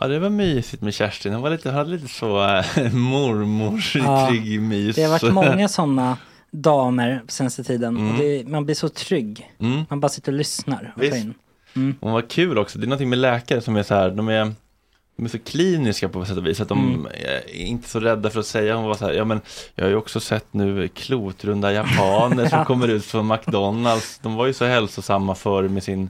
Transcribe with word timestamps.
Ja, 0.00 0.06
det 0.08 0.18
var 0.18 0.30
mysigt 0.30 0.82
med 0.82 0.94
Kerstin. 0.94 1.32
Hon 1.32 1.42
var 1.42 1.50
lite, 1.50 1.70
hade 1.70 1.90
lite 1.90 2.08
så 2.08 2.44
äh, 2.76 2.92
mormorsig 2.92 4.02
Ja, 4.02 4.30
mys. 4.60 4.96
Det 4.96 5.02
har 5.02 5.10
varit 5.10 5.34
många 5.50 5.68
sådana 5.68 6.16
damer 6.50 7.22
på 7.26 7.32
senaste 7.32 7.64
tiden. 7.64 7.96
Mm. 7.96 8.10
Och 8.12 8.18
det, 8.18 8.48
man 8.48 8.64
blir 8.64 8.74
så 8.74 8.88
trygg. 8.88 9.50
Mm. 9.60 9.84
Man 9.90 10.00
bara 10.00 10.08
sitter 10.08 10.32
och 10.32 10.38
lyssnar 10.38 10.92
och 10.96 11.02
Visst. 11.02 11.16
in. 11.16 11.34
Mm. 11.76 11.94
Hon 12.00 12.12
var 12.12 12.22
kul 12.22 12.58
också. 12.58 12.78
Det 12.78 12.84
är 12.84 12.88
någonting 12.88 13.08
med 13.08 13.18
läkare 13.18 13.60
som 13.60 13.76
är 13.76 13.82
så 13.82 13.94
här, 13.94 14.10
de 14.10 14.28
är, 14.28 14.52
de 15.16 15.24
är 15.24 15.28
så 15.28 15.38
kliniska 15.38 16.08
på 16.08 16.24
sätt 16.24 16.36
och 16.36 16.46
vis. 16.46 16.60
Att 16.60 16.68
de 16.68 16.78
Mm. 16.94 17.06
är 17.06 17.54
inte 17.54 17.88
så 17.88 18.00
rädda 18.00 18.30
för 18.30 18.40
att 18.40 18.46
säga. 18.46 18.76
Hon 18.76 18.84
var 18.84 18.94
så 18.94 19.04
här, 19.06 19.12
ja 19.12 19.24
men 19.24 19.40
jag 19.74 19.84
har 19.84 19.90
ju 19.90 19.96
också 19.96 20.20
sett 20.20 20.46
nu 20.54 20.88
klotrunda 20.88 21.72
japaner 21.72 22.46
som 22.48 22.64
kommer 22.64 22.88
ut 22.88 23.04
från 23.04 23.26
McDonalds. 23.28 24.18
De 24.22 24.34
var 24.34 24.46
ju 24.46 24.52
så 24.52 24.64
hälsosamma 24.64 25.34
förr 25.34 25.68
med 25.68 25.82
sin 25.82 26.08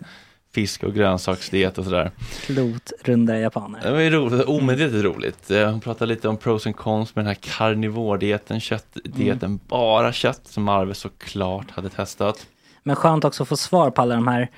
fisk 0.58 0.82
och 0.84 0.94
grönsaksdiet 0.94 1.78
och 1.78 1.84
sådär. 1.84 2.10
Klotrunda 2.46 3.38
japaner. 3.38 3.80
Det 3.82 3.90
var 3.90 4.00
ju 4.00 4.10
roligt, 4.10 4.46
omedvetet 4.46 5.04
roligt. 5.04 5.50
Eh, 5.50 5.70
Hon 5.70 5.80
pratade 5.80 6.14
lite 6.14 6.28
om 6.28 6.36
pros 6.36 6.66
and 6.66 6.76
cons 6.76 7.14
med 7.14 7.24
den 7.24 7.26
här 7.28 7.34
karnivordieten, 7.40 8.60
köttdieten, 8.60 9.48
Mm. 9.48 9.60
bara 9.68 10.12
kött 10.12 10.40
som 10.44 10.68
Arve 10.68 10.94
såklart 10.94 11.70
hade 11.70 11.88
testat. 11.88 12.46
Men 12.82 12.96
skönt 12.96 13.24
också 13.24 13.42
att 13.42 13.48
få 13.48 13.56
svar 13.56 13.90
på 13.90 14.02
alla 14.02 14.14
de 14.14 14.28
här 14.28 14.48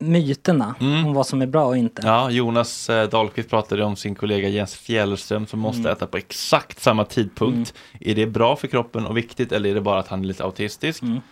myterna 0.00 0.74
Mm. 0.80 1.06
om 1.06 1.14
vad 1.14 1.26
som 1.26 1.42
är 1.42 1.46
bra 1.46 1.64
och 1.66 1.76
inte. 1.76 2.02
Ja, 2.04 2.30
Jonas 2.30 2.90
eh, 2.90 3.08
Dahlqvist 3.08 3.50
pratade 3.50 3.84
om 3.84 3.96
sin 3.96 4.14
kollega 4.14 4.48
Jens 4.48 4.74
Fjällström 4.74 5.46
som 5.46 5.60
måste 5.60 5.80
Mm. 5.80 5.92
äta 5.92 6.06
på 6.06 6.16
exakt 6.16 6.80
samma 6.82 7.04
tidpunkt. 7.04 7.74
Är 8.00 8.14
det 8.14 8.26
bra 8.26 8.56
för 8.56 8.66
kroppen 8.68 9.06
och 9.06 9.16
viktigt 9.16 9.52
eller 9.52 9.70
är 9.70 9.74
det 9.74 9.80
bara 9.80 9.98
att 9.98 10.08
han 10.08 10.20
är 10.20 10.24
lite 10.24 10.44
autistisk? 10.44 11.02
Mm. 11.02 11.20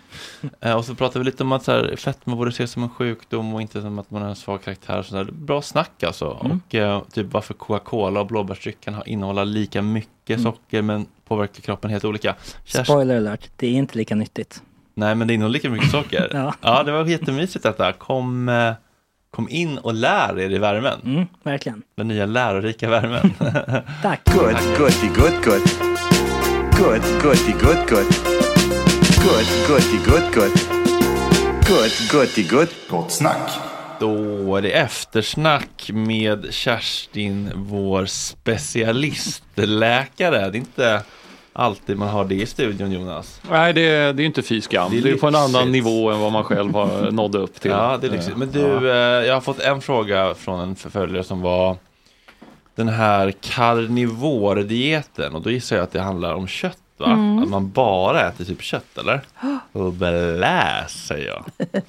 Eh, 0.61 0.75
och 0.76 0.85
så 0.85 0.94
pratade 0.94 1.19
vi 1.19 1.25
lite 1.25 1.43
om 1.43 1.53
att 1.53 1.65
så 1.65 1.73
här, 1.73 1.97
fetma 1.97 2.37
borde 2.37 2.50
ses 2.50 2.70
som 2.70 2.82
en 2.82 2.88
sjukdom 2.91 3.55
och 3.55 3.62
inte 3.62 3.81
som 3.82 3.99
att 3.99 4.11
man 4.11 4.23
har 4.23 4.29
en 4.29 4.37
svag 4.37 4.62
karaktär. 4.62 5.03
Så 5.03 5.14
där. 5.14 5.25
Bra 5.25 5.62
snack 5.62 6.03
alltså. 6.03 6.38
Mm. 6.44 6.61
Och 6.69 6.75
eh, 6.75 7.03
typ 7.12 7.26
varför 7.32 7.55
Coca-Cola 7.55 8.21
och 8.21 8.26
blåbärsdrycken 8.26 8.94
har- 8.94 9.09
innehåller 9.09 9.44
lika 9.44 9.82
mycket 9.82 10.38
Mm. 10.38 10.43
socker 10.43 10.82
men 10.82 11.06
påverkar 11.29 11.61
kroppen 11.62 11.91
helt 11.91 12.05
olika. 12.05 12.35
Kerstin- 12.64 12.85
Spoiler 12.85 13.17
alert, 13.17 13.50
det 13.56 13.67
är 13.67 13.71
inte 13.73 13.99
lika 13.99 14.14
nyttigt. 14.14 14.62
Nej 14.99 15.15
men 15.15 15.29
det 15.29 15.35
innehåller 15.35 15.53
lika 15.53 15.71
mycket 15.71 15.91
socker. 15.91 16.29
Ja. 16.33 16.55
ja 16.61 16.83
det 16.83 16.93
var 16.93 17.05
jättemysigt 17.05 17.62
detta. 17.62 17.93
Kom, 17.93 18.49
eh, 18.49 18.73
kom 19.31 19.49
in 19.49 19.79
och 19.79 19.95
lär 19.95 20.39
er 20.39 20.50
i 20.50 20.59
värmen. 20.59 21.00
Mm, 21.05 21.27
verkligen. 21.43 21.83
Den 21.97 22.09
nya 22.09 22.27
lärorika 22.27 22.91
värmen. 22.91 23.35
Tack. 24.03 24.21
Good, 24.25 24.56
goody, 24.79 25.09
good, 25.17 25.45
good. 25.45 25.62
Good, 26.77 27.03
goody, 27.23 27.53
good, 27.53 27.89
good. 27.89 28.06
Good, 29.23 29.47
goody, 29.69 29.99
good, 30.05 30.35
good. 30.35 30.53
Good, 31.69 31.93
goody, 32.11 32.43
good. 32.49 32.69
Gott 32.91 33.12
snack. 33.12 33.50
Då 34.00 34.56
är 34.56 34.62
det 34.62 34.71
eftersnack 34.71 35.91
med 35.93 36.47
Kerstin, 36.50 37.50
vår 37.55 38.06
specialistläkare. 38.06 40.39
Det 40.39 40.47
är 40.47 40.56
inte 40.56 41.03
alltid 41.59 41.99
man 41.99 42.09
har 42.09 42.25
det 42.25 42.35
i 42.35 42.47
studion 42.47 42.93
Jonas. 42.93 43.41
Nej, 43.51 43.73
det 43.73 43.81
är, 43.89 44.13
det 44.13 44.23
är 44.23 44.25
inte 44.25 44.43
fy 44.43 44.61
skam. 44.61 44.91
Det 44.91 45.01
Det 45.01 45.09
är 45.11 45.15
är, 45.15 45.19
på 45.19 45.27
en 45.27 45.35
annan 45.35 45.73
nivå 45.73 46.11
än 46.11 46.21
vad 46.21 46.33
man 46.33 46.45
själv 46.45 46.75
har 46.75 47.11
nått 47.11 47.35
upp 47.35 47.61
till. 47.61 47.71
Ja, 47.71 47.99
det 48.01 48.07
är 48.07 48.11
lyxigt. 48.11 48.37
Men 48.37 48.51
du, 48.51 48.61
Ja. 48.61 48.77
eh, 49.21 49.27
jag 49.27 49.35
har 49.35 49.41
fått 49.41 49.61
en 49.61 49.81
fråga 49.81 50.35
från 50.35 50.61
en 50.61 50.77
förföljare 50.77 51.25
som 51.25 51.41
var 51.41 51.77
den 52.75 52.89
här 52.89 53.33
karnivordieten 53.41 55.35
och 55.35 55.43
då 55.43 55.51
gissar 55.51 55.77
jag 55.77 55.83
att 55.83 55.93
det 55.93 56.01
handlar 56.01 56.35
om 56.35 56.47
kött 56.47 56.79
va? 56.97 57.07
Mm. 57.07 57.39
Att 57.43 57.49
man 57.49 57.71
bara 57.71 58.29
äter 58.29 58.45
typ 58.45 58.63
kött 58.63 58.99
eller? 58.99 59.21
Och 59.73 59.93
blä 59.93 60.85
säger 60.89 61.27
jag. 61.29 61.45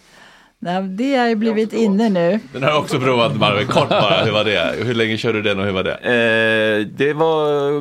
Nej, 0.61 0.83
det 0.83 1.15
har 1.15 1.27
ju 1.27 1.35
blivit 1.35 1.73
inne 1.73 2.09
nu. 2.09 2.39
Den 2.53 2.63
har 2.63 2.69
jag 2.69 2.79
också 2.79 2.99
provat 2.99 3.35
Marvin, 3.37 3.67
kort 3.67 3.89
bara, 3.89 4.23
hur 4.23 4.31
var 4.31 4.43
det? 4.43 4.75
Hur 4.83 4.93
länge 4.93 5.17
körde 5.17 5.41
du 5.41 5.49
den 5.49 5.59
och 5.59 5.65
hur 5.65 5.71
var 5.71 5.83
det? 5.83 5.93
Eh, 5.95 6.87
det 6.97 7.13
var, 7.13 7.73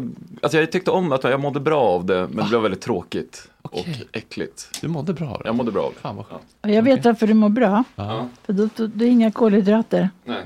alltså 0.43 0.59
jag 0.59 0.73
tyckte 0.73 0.91
om 0.91 1.13
att 1.13 1.25
jag 1.25 1.41
mådde 1.41 1.61
bra 1.61 1.81
av 1.83 2.05
det, 2.07 2.29
men 2.31 2.37
det 2.45 2.49
blev 2.49 2.61
väldigt 2.61 2.81
tråkigt 2.81 3.49
och 3.63 3.87
äckligt. 4.13 4.79
Du 4.81 4.89
mådde 4.89 5.13
bra 5.13 5.29
av 5.29 5.39
det? 5.43 5.49
Jag 5.49 5.55
mådde 5.57 5.73
bra 5.73 5.83
av 5.83 5.93
det. 5.95 6.01
Fan 6.01 6.17
vad 6.17 6.27
skönt. 6.27 6.43
Och 6.65 6.71
jag 6.71 6.83
vet 6.83 7.05
varför 7.05 7.27
du 7.27 7.35
mår 7.35 7.49
bra. 7.49 7.85
Ja. 7.97 8.29
För 8.47 8.53
då, 8.53 8.69
då, 8.77 8.87
då 8.87 9.05
är 9.05 9.09
inga 9.09 9.31
kolhydrater. 9.31 10.11
Nej. 10.25 10.43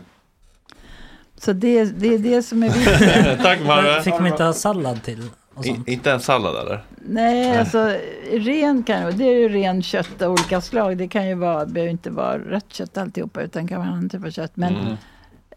Så 1.38 1.52
det, 1.52 1.84
det 1.84 2.14
är 2.14 2.19
det 2.19 2.43
som 2.43 2.62
är 2.62 2.69
viktigt. 2.73 3.43
Tack 3.43 3.58
Men 3.67 4.02
Fick 4.02 4.12
Marve. 4.12 4.23
man 4.23 4.26
inte 4.32 4.44
ha 4.44 4.52
sallad 4.52 5.02
till? 5.02 5.23
I- 5.64 5.93
Inte 5.93 6.12
en 6.12 6.20
sallad 6.20 6.66
eller? 6.66 6.84
Nej, 6.96 7.58
alltså 7.58 7.96
ren 8.32 8.82
kan 8.82 9.16
det 9.19 9.25
är 9.25 9.38
ju 9.38 9.49
ren 9.49 9.82
kött 9.82 10.22
av 10.22 10.32
olika 10.32 10.60
slag. 10.60 10.96
Det 10.99 11.08
kan 11.08 11.28
ju 11.28 11.34
vara, 11.34 11.66
behöver 11.66 11.90
inte 11.90 12.10
vara 12.10 12.38
rött 12.38 12.72
kött 12.72 12.96
alltihopa 12.99 13.43
utan 13.43 13.69
kan 13.69 13.78
vara 13.78 13.88
annan 13.88 14.08
typ 14.08 14.25
av 14.25 14.31
kött. 14.31 14.52
Men 14.56 14.75
Mm. 14.76 14.96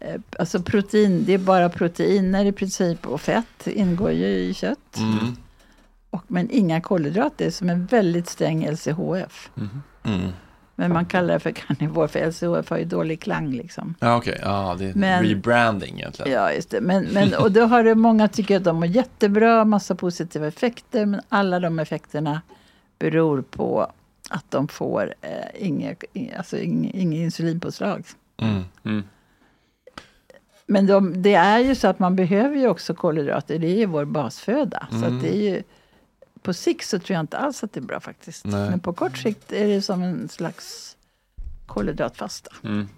eh, 0.00 0.20
alltså 0.38 0.60
protein, 0.62 1.24
det 1.24 1.32
är 1.34 1.38
bara 1.38 1.68
proteiner 1.68 2.44
i 2.44 2.52
princip 2.52 3.06
och 3.06 3.20
fett 3.20 3.66
ingår 3.66 4.10
ju 4.12 4.26
i 4.26 4.54
kött. 4.54 4.96
Mm. 4.98 5.36
Och, 6.10 6.22
men 6.26 6.50
inga 6.50 6.80
kolhydrater 6.80 7.50
som 7.50 7.68
en 7.70 7.86
väldigt 7.86 8.28
sträng 8.28 8.66
LCHF. 8.70 9.50
Mm. 10.04 10.28
Men 10.78 10.92
man 10.92 11.06
kallar 11.06 11.34
det 11.34 11.40
för 11.40 11.50
karnivor 11.50 12.06
för 12.06 12.26
LCHF 12.30 12.70
har 12.70 12.78
ju 12.78 12.84
dålig 12.84 13.20
klang 13.20 13.50
liksom. 13.52 13.94
Ja 14.00 14.16
okej, 14.16 14.38
ja 14.42 14.76
det 14.78 14.84
är 14.84 14.94
Men- 14.94 15.22
rebranding 15.24 15.98
egentligen. 15.98 16.32
Ja, 16.32 16.52
just 16.52 16.70
det. 16.70 16.80
Men, 16.80 17.04
men, 17.04 17.34
och 17.34 17.52
då 17.52 17.64
har 17.64 17.84
det 17.84 17.94
många 17.94 18.28
tycker 18.28 18.56
att 18.56 18.64
de 18.64 18.76
mår 18.76 18.86
jättebra, 18.86 19.64
massa 19.64 19.94
positiva 19.94 20.46
effekter. 20.46 21.06
Men 21.06 21.20
alla 21.28 21.60
de 21.60 21.78
effekterna 21.78 22.42
beror 22.98 23.42
på 23.42 23.92
att 24.30 24.50
de 24.50 24.68
får 24.68 25.14
eh, 25.20 25.30
inget 25.66 26.04
alltså 26.38 26.58
ing, 26.58 26.90
ing 26.94 27.12
insulinpåslag. 27.16 28.04
Mm. 28.42 28.62
Mm. 28.84 29.02
Men 30.66 30.86
de, 30.86 31.22
det 31.22 31.34
är 31.34 31.58
ju 31.58 31.74
så 31.74 31.88
att 31.88 31.98
man 31.98 32.16
behöver 32.16 32.56
ju 32.56 32.68
också 32.68 32.94
kolhydrater. 32.94 33.58
Det 33.58 33.66
är 33.66 33.76
ju 33.76 33.86
vår 33.86 34.04
basföda. 34.04 34.86
Så 34.90 34.96
Mm. 34.96 35.16
att 35.16 35.22
det 35.22 35.36
är 35.36 35.40
ju, 35.54 35.62
på 36.46 36.54
sikt 36.54 36.86
så 36.86 36.98
tror 36.98 37.14
jag 37.14 37.20
inte 37.20 37.38
alls 37.38 37.64
att 37.64 37.72
det 37.72 37.80
är 37.80 37.82
bra 37.82 38.00
faktiskt. 38.00 38.44
Nej. 38.44 38.70
Men 38.70 38.80
på 38.80 38.92
kort 38.92 39.18
sikt 39.18 39.52
är 39.52 39.66
det 39.66 39.82
som 39.82 40.02
en 40.02 40.28
slags 40.28 40.96
kolhydratfasta. 41.66 42.50
Mm. 42.64 42.88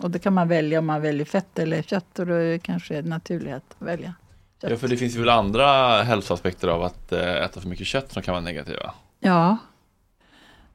Och 0.00 0.10
det 0.10 0.18
kan 0.18 0.34
man 0.34 0.48
välja 0.48 0.78
om 0.78 0.86
man 0.86 1.02
väljer 1.02 1.24
fett 1.24 1.58
eller 1.58 1.82
kött. 1.82 2.18
Och 2.18 2.26
då 2.26 2.34
är 2.34 2.50
det 2.50 2.58
kanske 2.58 3.02
naturligt 3.02 3.54
att 3.54 3.76
välja 3.78 4.14
kött. 4.60 4.70
Ja 4.70 4.76
för 4.76 4.88
det 4.88 4.96
finns 4.96 5.16
väl 5.16 5.28
andra 5.28 5.66
hälsoaspekter 6.02 6.68
av 6.68 6.82
att 6.82 7.12
eh, 7.12 7.44
äta 7.44 7.60
för 7.60 7.68
mycket 7.68 7.86
kött 7.86 8.12
som 8.12 8.22
kan 8.22 8.32
vara 8.32 8.44
negativa. 8.44 8.94
Ja. 9.20 9.56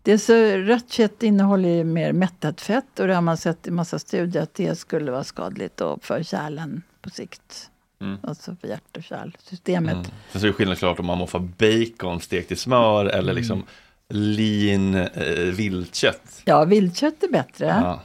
Det 0.02 0.12
är 0.12 0.18
så, 0.18 0.34
rött 0.58 0.92
kött 0.92 1.24
innehåller 1.24 1.70
ju 1.70 1.84
mer 1.84 2.14
mättat 2.14 2.62
fett 2.62 3.00
och 3.00 3.08
det 3.08 3.16
har 3.16 3.22
man 3.22 3.38
sett 3.38 3.68
i 3.68 3.72
massa 3.72 4.00
studier 4.00 4.44
att 4.44 4.54
det 4.54 4.80
skulle 4.80 5.12
vara 5.12 5.24
skadligt 5.24 5.82
för 6.02 6.24
kärlen 6.24 6.82
på 7.02 7.10
sikt. 7.10 7.70
Mm. 8.04 8.18
Alltså 8.24 8.56
för 8.62 8.68
hjärt 8.68 8.98
och 8.98 9.04
kärlsystemet. 9.04 9.94
Mm. 9.94 10.06
Sen 10.32 10.42
så 10.42 10.48
är 10.48 10.52
det 10.52 10.54
skillnad 10.54 10.78
klart 10.78 11.00
om 11.00 11.06
man 11.06 11.18
moffar 11.18 11.40
bacon 11.40 12.20
stekt 12.22 12.52
i 12.52 12.56
smör 12.56 13.06
eller 13.06 13.34
liksom 13.34 13.64
lean 14.10 14.96
eh, 14.96 15.34
viltkött. 15.54 16.42
Ja, 16.46 16.66
viltkött 16.66 17.24
är 17.24 17.28
bättre. 17.32 17.66
Ja. 17.66 18.02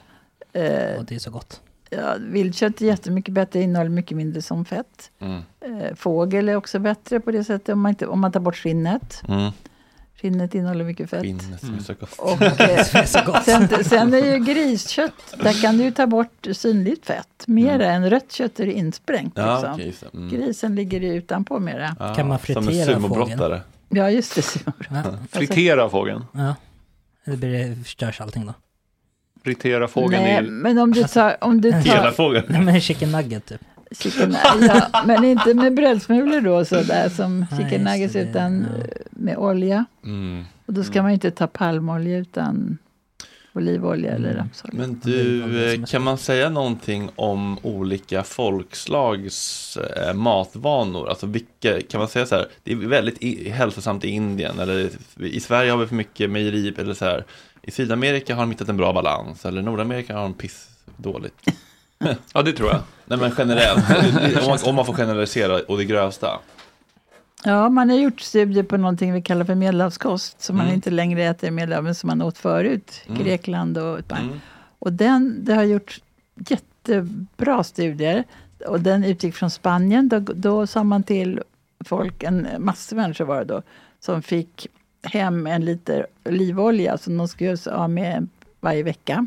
Eh, 0.60 0.98
Och 0.98 1.04
det 1.04 1.14
är 1.14 1.18
så 1.18 1.30
gott. 1.30 1.60
ja, 1.90 2.14
viltkött 2.20 2.80
är 2.82 2.86
jättemycket 2.86 3.34
bättre, 3.34 3.62
innehåller 3.62 3.90
mycket 3.90 4.16
mindre 4.16 4.42
som 4.42 4.64
fett. 4.64 5.10
Mm. 5.18 5.42
Eh, 5.60 5.94
fågel 5.94 6.48
är 6.48 6.56
också 6.56 6.78
bättre 6.78 7.20
på 7.20 7.30
det 7.30 7.44
sättet 7.44 7.68
om 7.68 7.80
man, 7.80 7.90
inte, 7.90 8.06
om 8.06 8.20
man 8.20 8.32
tar 8.32 8.40
bort 8.40 8.56
skinnet. 8.56 9.22
Mm. 9.28 9.50
Skinnet 10.20 10.54
innehåller 10.54 10.84
mycket 10.84 11.10
fett. 11.10 11.22
Skinnet 11.22 11.60
som 11.60 11.74
är 11.74 11.80
så 11.80 11.94
gott. 11.94 12.18
Och, 12.18 12.42
eh, 12.60 12.84
sen, 12.84 13.84
sen 13.84 14.14
är 14.14 14.32
ju 14.32 14.38
griskött, 14.38 15.34
där 15.42 15.62
kan 15.62 15.78
du 15.78 15.90
ta 15.90 16.06
bort 16.06 16.46
synligt 16.52 17.06
fett. 17.06 17.44
Mera 17.46 17.86
än 17.86 18.10
rött 18.10 18.32
kött 18.32 18.60
är 18.60 18.66
det 18.66 18.72
insprängt. 18.72 19.32
Ja, 19.36 19.54
liksom. 19.54 19.86
just 19.86 20.00
det. 20.00 20.18
Mm. 20.18 20.28
Grisen 20.28 20.74
ligger 20.74 21.00
ju 21.00 21.14
utanpå 21.14 21.58
mera. 21.58 21.96
Ja, 21.98 22.14
Kan 22.14 22.28
man 22.28 22.38
fritera 22.38 22.94
sumobrottare. 22.94 23.60
Ja, 23.88 24.10
just 24.10 24.34
det. 24.34 24.72
Ja. 24.90 25.02
Fritera 25.32 25.90
fågeln. 25.90 26.24
ja. 26.32 26.54
Eller 27.24 27.36
blir 27.36 27.68
det, 27.68 27.76
förstörs 27.84 28.20
allting 28.20 28.46
då? 28.46 28.54
Fritera 29.44 29.88
fågeln 29.88 30.22
Nej, 30.22 30.32
är 30.32 30.42
men 30.42 30.78
om 30.78 30.92
du 30.92 31.04
tar... 31.04 31.44
Om 31.44 31.60
du 31.60 31.72
Hela 31.74 32.02
tar 32.02 32.10
fågeln. 32.10 32.46
Nej 32.48 32.60
men 32.60 32.80
chicken 32.80 33.12
nugget 33.12 33.46
typ. 33.46 33.60
chicken, 33.90 34.36
ja, 34.44 35.02
men 35.06 35.24
inte 35.24 35.54
med 35.54 35.74
brödsmulor 35.74 36.40
då, 36.40 36.64
så 36.64 36.82
där 36.82 37.08
som 37.08 37.46
chicken 37.58 37.84
nuggets, 37.84 38.12
det, 38.12 38.20
utan 38.20 38.60
ja. 38.60 38.84
eh, 38.84 38.90
med 39.18 39.36
olja. 39.36 39.84
Mm. 40.04 40.44
Och 40.66 40.74
då 40.74 40.84
ska 40.84 41.02
man 41.02 41.10
ju 41.10 41.14
inte 41.14 41.30
ta 41.30 41.46
palmolja 41.46 42.18
utan 42.18 42.78
olivolja 43.58 44.12
eller 44.12 44.34
rapsolja. 44.34 44.78
Men 44.78 45.00
du, 45.04 45.72
eh, 45.72 45.84
kan 45.84 46.02
man 46.02 46.18
säga 46.18 46.48
någonting 46.48 47.10
om 47.16 47.58
olika 47.62 48.22
folkslags 48.22 49.76
eh, 49.76 50.14
matvanor? 50.14 51.08
Alltså 51.08 51.26
vilka, 51.26 51.80
kan 51.80 51.98
man 51.98 52.08
säga 52.08 52.26
så 52.26 52.34
här, 52.34 52.46
det 52.62 52.72
är 52.72 52.76
väldigt 52.76 53.22
i, 53.22 53.48
hälsosamt 53.48 54.04
i 54.04 54.08
Indien 54.08 54.58
eller 54.58 54.90
i 55.20 55.40
Sverige 55.40 55.70
har 55.70 55.78
vi 55.78 55.86
för 55.86 55.94
mycket 55.94 56.30
mejeri 56.30 56.74
eller 56.78 56.94
så 56.94 57.04
här. 57.04 57.24
I 57.62 57.70
Sydamerika 57.70 58.34
har 58.34 58.42
de 58.42 58.50
hittat 58.50 58.68
en 58.68 58.76
bra 58.76 58.92
balans 58.92 59.46
eller 59.46 59.62
Nordamerika 59.62 60.14
har 60.14 60.22
de 60.22 60.34
piss 60.34 60.68
dåligt. 60.96 61.34
Ja, 62.32 62.42
det 62.42 62.52
tror 62.52 62.68
jag. 62.68 62.80
Nej 63.04 63.18
men 63.18 63.32
generellt, 63.38 63.84
om 64.42 64.48
man, 64.48 64.58
om 64.64 64.74
man 64.74 64.86
får 64.86 64.92
generalisera 64.92 65.60
och 65.68 65.78
det 65.78 65.84
grövsta. 65.84 66.40
Ja, 67.44 67.68
man 67.68 67.90
har 67.90 67.96
gjort 67.96 68.20
studier 68.20 68.62
på 68.62 68.76
någonting 68.76 69.12
vi 69.12 69.22
kallar 69.22 69.44
för 69.44 69.54
medelhavskost. 69.54 70.42
Som 70.42 70.56
man 70.56 70.64
Mm. 70.64 70.74
inte 70.74 70.90
längre 70.90 71.24
äter 71.24 71.48
i 71.48 71.50
Medelhavet, 71.50 71.96
som 71.96 72.06
man 72.08 72.22
åt 72.22 72.38
förut. 72.38 72.92
Mm. 73.08 73.22
Grekland 73.22 73.78
och 73.78 73.98
Spanien. 74.04 74.26
Mm. 74.28 74.40
Och 74.78 74.92
den, 74.92 75.44
det 75.44 75.54
har 75.54 75.62
gjort 75.64 76.00
jättebra 76.36 77.64
studier. 77.64 78.24
Och 78.66 78.80
den 78.80 79.04
utgick 79.04 79.34
från 79.34 79.50
Spanien. 79.50 80.08
Då, 80.08 80.18
då 80.18 80.66
sa 80.66 80.84
man 80.84 81.02
till 81.02 81.42
folk, 81.84 82.22
en 82.22 82.48
massa 82.58 82.94
människor 82.96 83.24
var 83.24 83.38
det 83.38 83.44
då, 83.44 83.62
som 84.00 84.22
fick 84.22 84.66
hem 85.02 85.46
en 85.46 85.64
liter 85.64 86.06
olivolja 86.24 86.98
som 86.98 87.16
de 87.16 87.28
skulle 87.28 87.46
göra 87.46 87.56
sig 87.56 87.72
av 87.72 87.90
med 87.90 88.28
varje 88.60 88.82
vecka. 88.82 89.26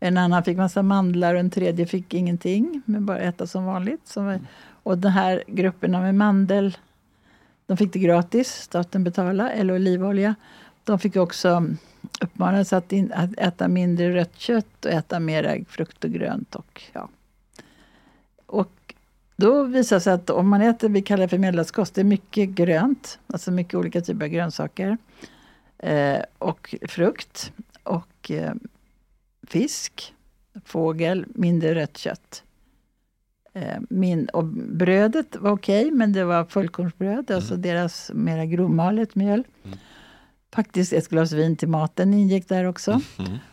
En 0.00 0.16
annan 0.18 0.44
fick 0.44 0.56
massa 0.56 0.82
mandlar 0.82 1.34
och 1.34 1.40
en 1.40 1.50
tredje 1.50 1.86
fick 1.86 2.14
ingenting, 2.14 2.82
men 2.84 3.06
bara 3.06 3.18
äta 3.18 3.46
som 3.46 3.64
vanligt. 3.64 4.16
Var, 4.16 4.40
och 4.82 4.98
den 4.98 5.12
här 5.12 5.42
grupperna 5.46 6.00
med 6.00 6.14
mandel, 6.14 6.76
de 7.68 7.76
fick 7.76 7.92
det 7.92 7.98
gratis, 7.98 8.48
staten 8.48 9.04
betalade, 9.04 9.50
eller 9.50 9.74
olivolja. 9.74 10.34
De 10.84 10.98
fick 10.98 11.16
också 11.16 11.48
mm, 11.48 11.76
uppmanas 12.20 12.72
att, 12.72 12.92
in, 12.92 13.12
att 13.12 13.38
äta 13.38 13.68
mindre 13.68 14.14
rött 14.14 14.38
kött 14.38 14.84
och 14.84 14.90
äta 14.90 15.20
mer 15.20 15.64
frukt 15.68 16.04
och 16.04 16.10
grönt. 16.10 16.54
Och, 16.54 16.82
ja. 16.92 17.08
och 18.46 18.94
då 19.36 19.62
visar 19.62 19.96
det 19.96 20.00
sig 20.00 20.12
att 20.12 20.30
om 20.30 20.48
man 20.48 20.60
äter, 20.60 20.88
vi 20.88 21.02
kallar 21.02 21.22
det 21.22 21.28
för 21.28 21.38
medelhavskost, 21.38 21.94
det 21.94 22.00
är 22.00 22.04
mycket 22.04 22.48
grönt, 22.48 23.18
alltså 23.26 23.50
mycket 23.50 23.74
olika 23.74 24.00
typer 24.00 24.24
av 24.24 24.30
grönsaker. 24.30 24.98
Eh, 25.78 26.20
och 26.38 26.74
frukt 26.88 27.52
och 27.82 28.30
eh, 28.30 28.54
fisk 29.46 30.14
fågel, 30.64 31.26
mindre 31.34 31.74
rött 31.74 31.96
kött. 31.96 32.42
Eh, 33.58 33.80
min, 33.90 34.28
och 34.28 34.44
brödet 34.44 35.36
var 35.36 35.50
okej, 35.50 35.90
men 35.90 36.12
det 36.12 36.24
var 36.24 36.44
fullkornsbröd, 36.44 37.30
alltså 37.30 37.56
deras 37.56 38.10
mera 38.14 38.44
grovmalet 38.46 39.14
mjöl. 39.14 39.44
Faktiskt 40.54 40.92
ett 40.92 41.08
glas 41.08 41.32
vin 41.32 41.56
till 41.56 41.68
maten 41.68 42.14
ingick 42.14 42.48
där 42.48 42.64
också. 42.64 43.00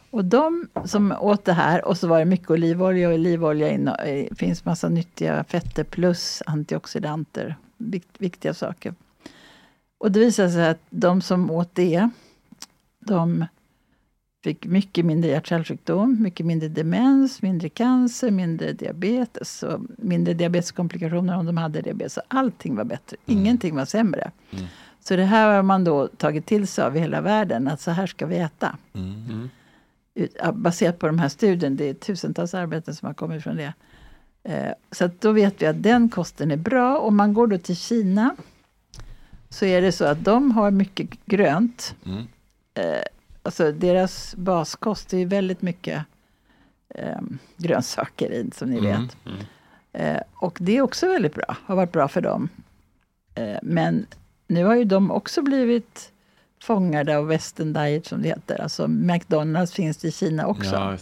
Och 0.09 0.25
de 0.25 0.67
som 0.85 1.11
åt 1.19 1.45
det 1.45 1.53
här, 1.53 1.85
och 1.85 1.97
så 1.97 2.07
var 2.07 2.19
det 2.19 2.25
mycket 2.25 2.49
olivolja, 2.49 3.07
och 3.07 3.13
olivolja 3.13 3.69
inno- 3.71 4.03
eh, 4.05 4.35
finns 4.35 4.65
massa 4.65 4.89
nyttiga 4.89 5.43
fetter 5.43 5.83
plus 5.83 6.43
antioxidanter, 6.45 7.55
vikt, 7.77 8.15
viktiga 8.17 8.53
saker. 8.53 8.95
Och 9.97 10.11
det 10.11 10.19
visade 10.19 10.51
sig 10.51 10.69
att 10.69 10.81
de 10.89 11.21
som 11.21 11.51
åt 11.51 11.75
det, 11.75 12.09
de 12.99 13.45
fick 14.45 14.65
mycket 14.65 15.05
mindre 15.05 15.29
hjärt-kärlsjukdom, 15.29 16.21
mycket 16.21 16.45
mindre 16.45 16.69
demens, 16.69 17.41
mindre 17.41 17.69
cancer, 17.69 18.31
mindre 18.31 18.73
diabetes 18.73 19.63
och 19.63 19.81
mindre 19.97 20.33
diabeteskomplikationer 20.33 21.37
om 21.37 21.45
de 21.45 21.57
hade 21.57 21.81
diabetes. 21.81 22.19
Allting 22.27 22.75
var 22.75 22.83
bättre, 22.83 23.17
ingenting 23.25 23.75
var 23.75 23.85
sämre. 23.85 24.31
Så 24.99 25.15
det 25.15 25.23
här 25.23 25.55
har 25.55 25.63
man 25.63 25.83
då 25.83 26.07
tagit 26.07 26.45
till 26.45 26.67
sig 26.67 26.85
av 26.85 26.97
i 26.97 26.99
hela 26.99 27.21
världen, 27.21 27.67
att 27.67 27.81
så 27.81 27.91
här 27.91 28.07
ska 28.07 28.25
vi 28.25 28.37
äta. 28.37 28.77
Ja, 30.13 30.51
Baserat 30.51 30.99
på 30.99 31.07
de 31.07 31.19
här 31.19 31.29
studierna, 31.29 31.75
det 31.75 31.89
är 31.89 31.93
tusentals 31.93 32.53
arbeten 32.53 32.95
som 32.95 33.05
har 33.05 33.13
kommit 33.13 33.43
från 33.43 33.55
det. 33.55 33.73
Eh, 34.43 34.73
så 34.91 35.09
då 35.19 35.31
vet 35.31 35.61
vi 35.61 35.65
att 35.65 35.83
den 35.83 36.09
kosten 36.09 36.51
är 36.51 36.57
bra. 36.57 36.99
Om 36.99 37.15
man 37.15 37.33
går 37.33 37.47
då 37.47 37.57
till 37.57 37.75
Kina 37.75 38.35
så 39.49 39.65
är 39.65 39.81
det 39.81 39.91
så 39.91 40.05
att 40.05 40.23
de 40.23 40.51
har 40.51 40.71
mycket 40.71 41.25
grönt. 41.25 41.95
Mm. 43.45 43.47
Alltså 43.47 43.71
deras 43.71 44.35
baskost 44.35 45.13
är 45.13 45.17
ju 45.17 45.25
väldigt 45.25 45.61
mycket 45.61 46.03
eh, 46.89 47.19
grönsaker 47.57 48.31
i, 48.31 48.49
som 48.55 48.69
ni 48.69 48.77
Mm. 48.77 49.01
vet. 49.01 49.17
Eh, 49.93 50.21
och 50.35 50.57
det 50.61 50.77
är 50.77 50.81
också 50.81 51.07
väldigt 51.07 51.33
bra, 51.35 51.57
har 51.65 51.75
varit 51.75 51.91
bra 51.91 52.07
för 52.07 52.21
dem. 52.21 52.49
Eh, 53.35 53.57
men 53.63 54.05
nu 54.47 54.63
har 54.65 54.75
ju 54.75 54.83
de 54.83 55.11
också 55.11 55.41
blivit 55.41 56.11
fångade 56.63 57.17
av 57.17 57.27
western 57.27 57.73
diet 57.73 58.05
som 58.05 58.21
det 58.21 58.27
heter. 58.27 58.61
Alltså 58.61 58.87
McDonalds 58.87 59.73
finns 59.73 59.97
det 59.97 60.07
i 60.07 60.11
Kina 60.11 60.47
också. 60.47 60.75
Ja. 60.75 60.97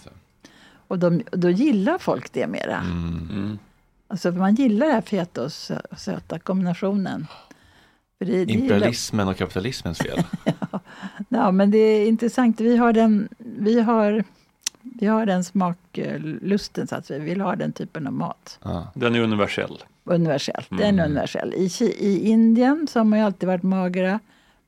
Och 0.88 1.00
de, 1.00 1.24
då 1.32 1.50
gillar 1.50 1.98
folk 1.98 2.34
det 2.34 2.48
mera. 2.48 2.78
Mm. 2.78 3.60
Alltså 4.08 4.32
man 4.32 4.56
gillar 4.56 4.88
det 4.88 4.94
här 4.94 5.02
feta 5.02 5.42
och 5.44 5.48
sö- 5.50 5.96
söta 5.98 6.40
kombinationen. 6.40 7.28
Det, 8.20 8.26
det 8.26 8.32
gillar- 8.38 8.54
Imperialismen 8.54 9.28
och 9.28 9.38
kapitalismens 9.38 9.98
fel. 9.98 10.24
Ja, 10.72 10.80
men 11.54 11.72
det 11.72 11.78
är 11.78 12.08
intressant. 12.08 12.62
Vi 12.62 12.78
har 12.78 12.94
den, 12.94 13.30
vi 13.38 13.82
har, 13.82 14.24
vi 14.82 15.08
har 15.08 15.26
den 15.26 15.44
smaklusten, 15.44 16.88
så 16.88 16.96
att 16.96 17.12
vi 17.12 17.20
vill 17.20 17.42
ha 17.42 17.56
den 17.56 17.72
typen 17.72 18.08
av 18.08 18.14
mat. 18.14 18.60
Ja. 18.64 18.92
Den 18.96 19.16
är 19.16 19.20
universell. 19.20 19.84
Universellt. 20.04 20.70
Den 20.70 21.00
är 21.00 21.06
universell. 21.06 21.54
I, 21.54 21.70
I 22.00 22.30
Indien 22.30 22.88
så 22.90 23.00
har 23.00 23.04
man 23.04 23.20
ju 23.20 23.26
alltid 23.26 23.48
varit 23.48 23.64
magra. 23.64 24.20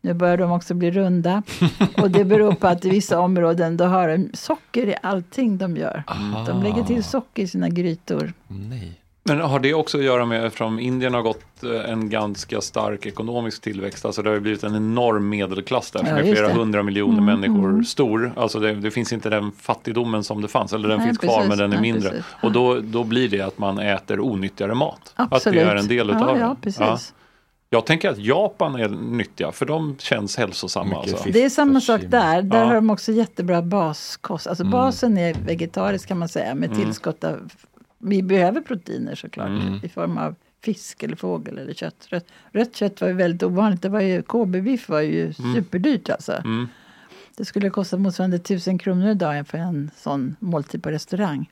Nu 0.02 0.14
börjar 0.14 0.38
de 0.38 0.52
också 0.52 0.74
bli 0.74 0.92
runda. 0.92 1.44
Och 2.02 2.12
det 2.12 2.26
beror 2.26 2.54
på 2.54 2.68
att 2.68 2.86
i 2.86 2.90
vissa 2.90 3.20
områden 3.20 3.78
då 3.78 3.86
har 3.86 4.08
de 4.08 4.30
socker 4.34 4.88
i 4.88 4.96
allting 5.04 5.58
de 5.58 5.78
gör. 5.78 6.04
De 6.46 6.64
lägger 6.64 6.84
till 6.84 7.04
socker 7.04 7.44
i 7.44 7.48
sina 7.48 7.70
grytor. 7.70 8.34
Nej. 8.48 9.02
Men 9.28 9.42
har 9.42 9.60
det 9.60 9.74
också 9.74 9.98
att 9.98 10.04
göra 10.04 10.26
med, 10.26 10.46
eftersom 10.46 10.80
Indien 10.80 11.14
har 11.14 11.22
gått 11.22 11.64
eh, 11.64 11.92
en 11.92 12.10
ganska 12.10 12.62
stark 12.62 13.06
ekonomisk 13.06 13.62
tillväxt, 13.62 14.06
alltså 14.06 14.22
det 14.22 14.30
har 14.30 14.34
ju 14.36 14.40
blivit 14.40 14.64
en 14.64 14.76
enorm 14.76 15.30
medelklass 15.30 15.92
där 15.92 16.00
som 16.00 16.08
Ja, 16.08 16.18
är 16.18 16.24
flera 16.24 16.48
det. 16.48 16.54
hundra 16.54 16.84
miljoner 16.84 17.18
Mm, 17.18 17.26
människor 17.40 17.70
mm. 17.70 17.86
stor. 17.86 18.32
Alltså 18.36 18.60
det, 18.60 18.74
det 18.76 18.92
finns 18.92 19.14
inte 19.14 19.30
den 19.30 19.52
fattigdomen 19.52 20.24
som 20.24 20.42
det 20.42 20.48
fanns, 20.48 20.74
eller 20.74 20.90
den 20.90 20.98
Nej, 20.98 21.08
finns 21.08 21.18
kvar 21.18 21.36
precis. 21.36 21.50
men 21.50 21.58
den 21.58 21.72
är 21.72 21.82
Nej, 21.82 21.92
mindre. 21.92 22.10
precis. 22.10 22.26
Och 22.42 22.52
då, 22.52 22.80
då 22.80 23.04
blir 23.04 23.30
det 23.30 23.42
att 23.42 23.58
man 23.58 23.80
äter 23.80 24.20
onyttigare 24.20 24.74
mat. 24.74 25.14
Absolut. 25.16 25.60
Att 25.62 25.66
det 25.68 25.72
är 25.72 25.76
en 25.76 25.88
del 25.88 26.10
utav 26.10 26.22
ja, 26.30 26.34
det. 26.34 26.40
ja, 26.40 26.56
precis. 26.62 27.14
Jag 27.70 27.86
tänker 27.86 28.10
att 28.10 28.18
Japan 28.18 28.76
är 28.76 28.90
nyttiga, 28.90 29.52
för 29.52 29.66
de 29.66 29.96
känns 30.00 30.38
hälsosamma. 30.38 30.96
Alltså. 30.98 31.30
Det 31.30 31.44
är 31.44 31.50
samma 31.50 31.82
sak 31.82 32.02
där. 32.08 32.42
Där 32.42 32.60
Ja. 32.60 32.66
har 32.66 32.76
de 32.76 32.90
också 32.90 33.12
jättebra 33.12 33.62
baskost. 33.62 34.48
Alltså 34.48 34.64
basen 34.66 35.18
är 35.18 35.34
vegetarisk 35.46 36.08
kan 36.08 36.20
man 36.20 36.30
säga 36.30 36.56
med 36.56 36.76
tillskott 36.76 37.24
av... 37.24 37.52
Vi 38.06 38.24
behöver 38.24 38.62
proteiner 38.62 39.16
såklart 39.16 39.84
i 39.84 39.90
form 39.90 40.18
av 40.18 40.36
fisk 40.64 41.04
eller 41.04 41.16
fågel 41.16 41.58
eller 41.58 41.74
kött. 41.74 42.08
Rött, 42.10 42.26
rött 42.52 42.76
kött 42.76 43.02
var 43.02 43.08
ju 43.08 43.14
väldigt 43.14 43.44
ovanligt. 43.44 43.82
Det 43.82 43.90
var 43.90 44.02
ju, 44.02 44.24
KB-biff 44.24 44.90
var 44.90 45.02
ju 45.02 45.34
superdyrt 45.34 46.10
alltså. 46.10 46.44
Det 47.38 47.46
skulle 47.46 47.70
kosta 47.70 47.98
motsvarande 47.98 48.40
tusen 48.40 48.78
kronor 48.78 49.10
idag 49.10 49.48
för 49.48 49.58
en 49.58 49.92
sån 49.98 50.36
måltid 50.40 50.84
på 50.84 50.92
restaurang. 50.92 51.50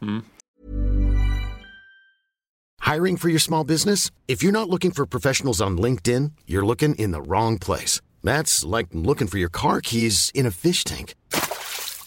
Hiring 2.94 3.18
for 3.18 3.30
your 3.30 3.40
small 3.40 3.66
business? 3.66 4.12
If 4.28 4.44
you're 4.44 4.52
not 4.52 4.70
looking 4.70 4.92
for 4.92 5.06
professionals 5.06 5.62
on 5.62 5.82
LinkedIn, 5.82 6.32
you're 6.48 6.66
looking 6.66 6.96
in 6.96 7.14
the 7.14 7.22
wrong 7.22 7.60
place. 7.60 8.02
That's 8.24 8.78
like 8.78 8.90
looking 8.92 9.28
for 9.28 9.40
your 9.40 9.52
car 9.52 9.82
keys 9.82 10.32
in 10.34 10.46
a 10.46 10.52
fish 10.52 10.84
tank. 10.84 11.16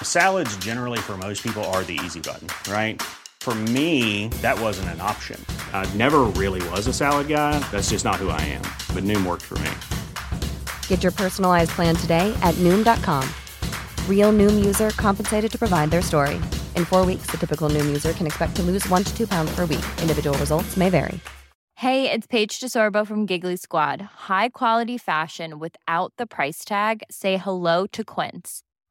Salads, 0.00 0.56
generally, 0.58 1.00
for 1.00 1.18
most 1.18 1.42
people, 1.42 1.64
are 1.74 1.82
the 1.82 1.98
easy 2.04 2.20
button, 2.20 2.46
right? 2.72 3.02
For 3.40 3.52
me, 3.74 4.28
that 4.40 4.56
wasn't 4.60 4.90
an 4.90 5.00
option. 5.00 5.44
I 5.72 5.84
never 5.94 6.20
really 6.40 6.62
was 6.68 6.86
a 6.86 6.92
salad 6.92 7.26
guy. 7.26 7.58
That's 7.72 7.90
just 7.90 8.04
not 8.04 8.14
who 8.22 8.28
I 8.28 8.40
am. 8.42 8.62
But 8.94 9.02
Noom 9.02 9.26
worked 9.26 9.42
for 9.42 9.58
me. 9.58 9.70
Get 10.86 11.02
your 11.02 11.10
personalized 11.10 11.70
plan 11.70 11.96
today 11.96 12.32
at 12.42 12.54
Noom.com. 12.60 13.28
Real 14.08 14.32
Noom 14.32 14.64
user 14.64 14.90
compensated 14.90 15.50
to 15.50 15.58
provide 15.58 15.90
their 15.90 16.02
story. 16.02 16.36
In 16.76 16.84
four 16.84 17.04
weeks, 17.04 17.26
the 17.32 17.36
typical 17.36 17.68
Noom 17.68 17.86
user 17.86 18.12
can 18.12 18.28
expect 18.28 18.54
to 18.56 18.62
lose 18.62 18.88
one 18.88 19.02
to 19.02 19.12
two 19.16 19.26
pounds 19.26 19.52
per 19.56 19.66
week. 19.66 19.84
Individual 20.00 20.38
results 20.38 20.76
may 20.76 20.88
vary. 20.88 21.18
Hey, 21.76 22.08
it's 22.08 22.28
Paige 22.28 22.60
DeSorbo 22.60 23.04
from 23.04 23.26
Giggly 23.26 23.56
Squad. 23.56 24.00
High 24.30 24.50
quality 24.50 24.96
fashion 24.96 25.58
without 25.58 26.12
the 26.16 26.28
price 26.28 26.64
tag. 26.64 27.02
Say 27.10 27.38
hello 27.38 27.88
to 27.88 28.04
Quince. 28.04 28.62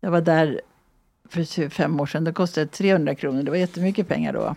Jag 0.00 0.10
var 0.10 0.20
där 0.20 0.60
för 1.28 1.44
25 1.44 2.00
år 2.00 2.06
sedan. 2.06 2.24
Det 2.24 2.32
kostade 2.32 2.66
300 2.66 3.14
kronor. 3.14 3.42
Det 3.42 3.50
var 3.50 3.58
jättemycket 3.58 4.08
pengar 4.08 4.32
då. 4.32 4.56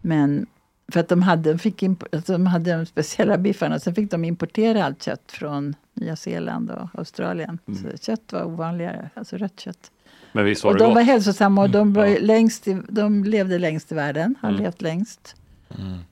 Men 0.00 0.46
för 0.92 1.00
att 1.00 1.08
de 1.08 1.22
hade, 1.22 1.58
fick 1.58 1.82
de 2.26 2.46
hade 2.46 2.72
de 2.76 2.86
speciella 2.86 3.38
biffarna. 3.38 3.78
Sen 3.78 3.94
fick 3.94 4.10
de 4.10 4.24
importera 4.24 4.84
allt 4.84 5.02
kött 5.02 5.32
från 5.32 5.74
Nya 5.94 6.16
Zeeland 6.16 6.70
och 6.70 6.88
Australien. 6.98 7.58
Så 7.66 7.98
kött 7.98 8.32
var 8.32 8.44
ovanligare, 8.44 9.10
alltså 9.14 9.36
rött 9.36 9.60
kött. 9.60 9.90
Men 10.32 10.44
visst 10.44 10.64
var 10.64 10.70
Och 10.70 10.76
det 10.78 10.84
de 10.84 10.88
gott? 10.88 10.94
var 10.94 11.02
hälsosamma 11.02 11.62
och 11.62 11.70
de, 11.70 11.92
var 11.92 12.06
Ja. 12.06 12.18
längst 12.20 12.68
i, 12.68 12.78
de 12.88 13.24
levde 13.24 13.58
längst 13.58 13.92
i 13.92 13.94
världen. 13.94 14.34
Har 14.40 14.48
Mm. 14.50 14.62
levt 14.62 14.82
längst. 14.82 15.36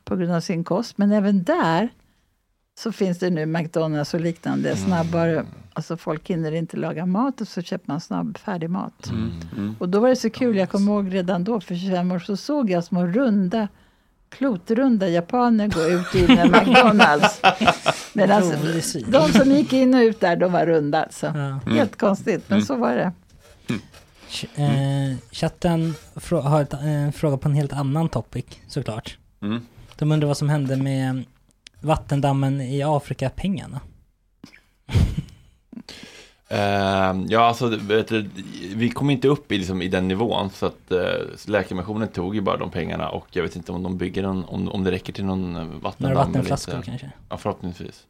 På 0.04 0.16
grund 0.16 0.32
av 0.32 0.40
sin 0.40 0.64
kost. 0.64 0.98
Men 0.98 1.12
även 1.12 1.42
där 1.44 1.88
så 2.78 2.92
finns 2.92 3.18
det 3.18 3.30
nu 3.30 3.46
McDonalds 3.46 4.14
och 4.14 4.20
liknande. 4.20 4.76
Snabbare, 4.76 5.44
alltså 5.72 5.96
folk 5.96 6.30
hinner 6.30 6.52
inte 6.52 6.76
laga 6.76 7.06
mat 7.06 7.40
och 7.40 7.48
så 7.48 7.62
köper 7.62 7.84
man 7.88 8.00
snabb 8.00 8.38
färdig 8.38 8.70
mat. 8.70 9.10
Mm. 9.10 9.74
Och 9.78 9.88
då 9.88 10.00
var 10.00 10.08
det 10.08 10.16
så 10.16 10.30
kul, 10.30 10.56
jag 10.56 10.70
kommer 10.70 10.92
ihåg 10.92 11.14
redan 11.14 11.44
då 11.44 11.60
för 11.60 11.74
25 11.74 12.12
år 12.12 12.18
så 12.18 12.36
såg 12.36 12.70
jag 12.70 12.84
små 12.84 13.06
runda 13.06 13.68
klotrunda 14.28 15.08
japaner 15.08 15.68
gå 15.68 15.82
ut 15.82 16.14
in 16.14 16.30
i 16.38 16.44
McDonalds. 16.50 17.40
Men 18.12 18.30
alltså, 18.30 18.56
de 19.06 19.28
som 19.32 19.50
gick 19.50 19.72
in 19.72 19.94
och 19.94 20.00
ut 20.00 20.20
där, 20.20 20.36
de 20.36 20.52
var 20.52 20.66
runda 20.66 21.02
alltså. 21.02 21.26
Ja. 21.26 21.72
Helt 21.72 21.98
konstigt, 21.98 22.44
men 22.48 22.62
så 22.62 22.76
var 22.76 22.94
det. 22.96 23.12
Ch- 24.28 24.46
eh, 24.54 25.16
chatten 25.30 25.94
har 26.42 26.62
ett, 26.62 26.72
eh, 26.72 26.86
en 26.86 27.12
fråga 27.12 27.36
på 27.36 27.48
en 27.48 27.54
helt 27.54 27.72
annan 27.72 28.08
topic 28.08 28.44
såklart. 28.68 29.18
Mm. 29.42 29.60
De 29.96 30.12
undrar 30.12 30.26
vad 30.28 30.36
som 30.36 30.48
hände 30.48 30.76
med 30.76 31.24
vattendammen 31.80 32.60
i 32.60 32.82
Afrika-pengarna. 32.82 33.80
Eh, 36.52 37.24
ja, 37.28 37.40
alltså, 37.40 37.68
du, 37.68 38.28
vi 38.74 38.90
kom 38.90 39.10
inte 39.10 39.28
upp 39.28 39.52
i, 39.52 39.58
liksom, 39.58 39.82
i 39.82 39.88
den 39.88 40.08
nivån 40.08 40.50
så 40.50 40.66
att 40.66 40.92
eh, 40.92 40.98
Läkarmissionen 41.46 42.08
tog 42.08 42.34
ju 42.34 42.40
bara 42.40 42.56
de 42.56 42.70
pengarna 42.70 43.08
och 43.08 43.26
jag 43.30 43.42
vet 43.42 43.56
inte 43.56 43.72
om 43.72 43.82
de 43.82 43.98
bygger 43.98 44.22
någon, 44.22 44.44
om, 44.44 44.68
om 44.68 44.84
det 44.84 44.90
räcker 44.90 45.12
till 45.12 45.24
någon 45.24 45.54
vattendamm. 45.80 46.12
Några 46.12 46.14
vattenflaskor 46.26 46.74
inte. 46.76 46.86
kanske? 46.86 47.10
Ja, 47.28 47.36
förhoppningsvis. 47.36 48.06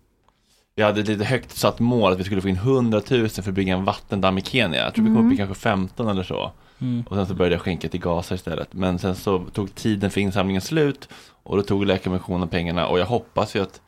Vi 0.75 0.83
hade 0.83 1.01
ett 1.01 1.09
lite 1.09 1.25
högt 1.25 1.57
satt 1.57 1.79
mål 1.81 2.13
att 2.13 2.19
vi 2.19 2.25
skulle 2.25 2.41
få 2.41 2.49
in 2.49 2.57
100 2.57 3.03
000 3.11 3.29
för 3.29 3.49
att 3.49 3.55
bygga 3.55 3.75
en 3.75 3.85
vattendamm 3.85 4.39
i 4.39 4.43
Kenya. 4.43 4.85
Jag 4.85 4.95
tror 4.95 5.05
vi 5.05 5.09
kom 5.11 5.17
upp 5.17 5.21
Mm. 5.23 5.33
i 5.33 5.37
kanske 5.37 5.55
15 5.55 6.09
eller 6.09 6.23
så. 6.23 6.53
Mm. 6.79 7.05
Och 7.09 7.17
sen 7.17 7.27
så 7.27 7.35
började 7.35 7.55
jag 7.55 7.63
skänka 7.63 7.89
till 7.89 8.01
Gaza 8.01 8.35
istället. 8.35 8.69
Men 8.75 8.99
sen 8.99 9.15
så 9.17 9.39
tog 9.53 9.75
tiden 9.75 10.11
för 10.11 10.21
insamlingen 10.21 10.63
slut 10.63 11.09
och 11.43 11.57
då 11.57 11.63
tog 11.63 11.87
Läkarmissionen 11.87 12.49
pengarna 12.49 12.87
och 12.87 12.99
jag 12.99 13.07
hoppas 13.07 13.57
ju 13.57 13.63
att 13.63 13.81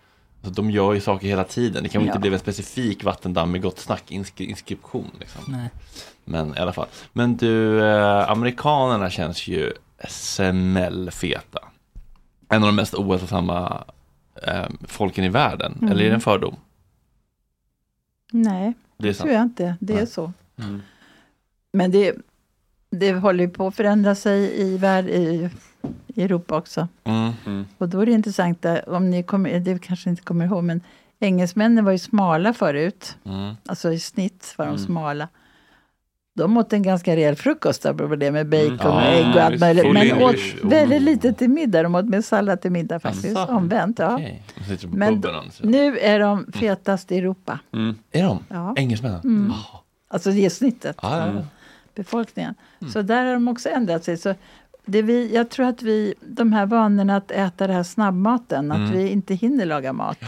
alltså, 0.45 0.63
de 0.63 0.71
gör 0.71 0.93
ju 0.93 1.01
saker 1.01 1.27
hela 1.27 1.45
tiden. 1.45 1.83
Det 1.83 1.89
kan 1.89 2.01
ju 2.03 2.07
Ja. 2.07 2.13
inte 2.13 2.21
bli 2.21 2.33
en 2.33 2.39
specifik 2.39 3.05
vattendamm 3.05 3.51
med 3.53 3.63
gott 3.63 3.79
snack 3.79 4.05
inskri- 4.09 4.47
inskription. 4.47 5.11
Liksom. 5.21 5.43
Nej. 5.49 5.69
Men 6.25 6.57
i 6.57 6.59
alla 6.59 6.73
fall. 6.73 6.87
Men 7.13 7.37
du, 7.37 7.85
eh, 7.85 8.31
amerikanerna 8.31 9.11
känns 9.11 9.49
ju 9.49 9.73
smällfeta. 10.09 11.59
En 12.49 12.63
av 12.63 12.67
de 12.69 12.77
mest 12.77 12.95
ohälsosamma 12.95 13.85
eh, 14.43 14.67
folken 14.89 15.25
i 15.25 15.29
världen. 15.29 15.73
Mm. 15.81 15.93
Eller 15.93 16.05
är 16.05 16.09
det 16.09 16.15
en 16.15 16.21
fördom? 16.21 16.57
Nej, 18.33 18.73
Det 18.97 19.09
är 19.09 19.13
det 19.13 19.19
tror 19.19 19.33
jag 19.33 19.43
inte. 19.43 19.77
Det 19.81 19.93
är 19.93 19.97
Nej. 19.97 20.07
så. 20.07 20.33
Mm. 20.59 20.83
Men 21.73 21.91
det, 21.91 22.15
det 22.91 23.13
håller 23.13 23.45
ju 23.45 23.51
på 23.51 23.67
att 23.67 23.75
förändra 23.77 24.15
sig 24.15 24.61
i, 24.61 24.77
värld, 24.79 25.07
i, 25.83 26.21
i 26.21 26.25
Europa 26.25 26.57
också. 26.57 26.89
Mm. 27.05 27.67
Och 27.79 27.89
då 27.89 28.01
är 28.01 28.07
det 28.07 28.13
intressant, 28.13 28.65
eh, 28.65 28.77
om 28.87 29.11
ni 29.11 29.23
kommer, 29.23 29.61
det 29.61 29.79
kanske 29.83 30.11
inte 30.11 30.23
kommer 30.23 30.45
ihåg, 30.45 30.65
men 30.65 30.81
engelsmännen 31.21 31.85
var 31.85 31.93
ju 31.93 31.99
smala 31.99 32.55
förut. 32.55 33.17
Mm. 33.25 33.55
Alltså 33.67 33.93
i 33.93 33.99
snitt 33.99 34.55
var 34.59 34.65
de 34.67 34.71
Mm. 34.71 34.87
smala. 34.87 35.29
De 36.35 36.57
åt 36.57 36.73
en 36.73 36.83
ganska 36.83 37.17
rejäl 37.17 37.37
frukost, 37.37 37.83
det 38.17 38.31
med 38.31 38.49
bacon 38.49 38.67
Mm. 38.73 38.87
och 38.87 38.95
Ja, 38.95 39.03
ägg 39.03 39.37
och 39.37 39.43
allt 39.43 39.61
möjligt. 39.61 39.93
Men 39.93 40.23
åt 40.23 40.37
väldigt 40.63 41.03
lite 41.03 41.33
till 41.33 41.51
middag. 41.51 41.83
De 41.83 41.95
åt 41.95 42.05
med 42.05 42.25
sallad 42.25 42.61
till 42.61 42.71
middag 42.73 43.01
faktiskt. 43.01 43.37
Asså. 43.37 43.53
Omvänt, 43.53 43.99
ja. 43.99 44.21
På 44.83 44.89
Men 44.89 45.25
alltså. 45.27 45.67
nu 45.67 45.99
är 45.99 46.21
de 46.21 46.53
fetast 46.53 47.13
i 47.13 47.19
Europa. 47.19 47.59
Mm. 47.73 47.95
Är 48.13 48.23
de? 48.23 48.45
Ja. 48.49 48.75
Engelsmännen? 48.77 49.21
Mm. 49.25 49.53
Alltså 50.09 50.31
är 50.47 50.51
snittet. 50.51 50.97
Ja, 51.03 51.27
ja, 51.27 51.43
befolkningen. 51.95 52.55
Mm. 52.81 52.93
Så 52.93 53.03
där 53.03 53.25
har 53.25 53.33
de 53.33 53.49
också 53.49 53.69
ändrat 53.69 54.05
sig. 54.05 54.17
Så 54.17 54.35
det 54.87 55.03
vi, 55.03 55.35
jag 55.35 55.51
tror 55.51 55.67
att 55.67 55.83
vi, 55.83 56.15
de 56.21 56.53
här 56.53 56.67
vanorna 56.67 57.17
att 57.17 57.31
äta 57.31 57.67
det 57.67 57.73
här 57.73 57.83
snabbmaten, 57.83 58.71
Mm. 58.71 58.85
att 58.85 58.91
vi 58.91 59.09
inte 59.09 59.35
hinner 59.35 59.67
laga 59.67 59.93
mat. 59.93 60.19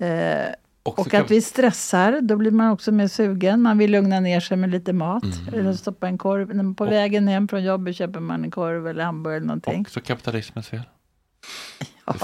Eh, 0.00 0.52
Också 0.82 1.00
och 1.02 1.14
att 1.14 1.30
vi 1.30 1.42
stressar, 1.42 2.20
då 2.20 2.36
blir 2.36 2.50
man 2.50 2.70
också 2.70 2.92
mer 2.92 3.08
sugen. 3.08 3.62
Man 3.62 3.78
vill 3.78 3.90
lugna 3.90 4.20
ner 4.20 4.40
sig 4.40 4.56
med 4.56 4.70
lite 4.70 4.92
mat. 4.92 5.24
Mm. 5.24 5.54
Eller 5.60 5.72
stoppa 5.72 6.08
en 6.08 6.18
korv. 6.18 6.74
På 6.74 6.84
vägen 6.84 7.28
hem 7.28 7.48
från 7.48 7.64
jobbet 7.64 7.96
köper 7.96 8.20
man 8.20 8.44
en 8.44 8.50
korv 8.50 8.86
eller 8.88 9.04
hamburgare 9.04 9.36
eller 9.36 9.46
någonting. 9.46 9.80
Också 9.80 10.00
kapitalismens 10.00 10.68
fel. 10.68 10.82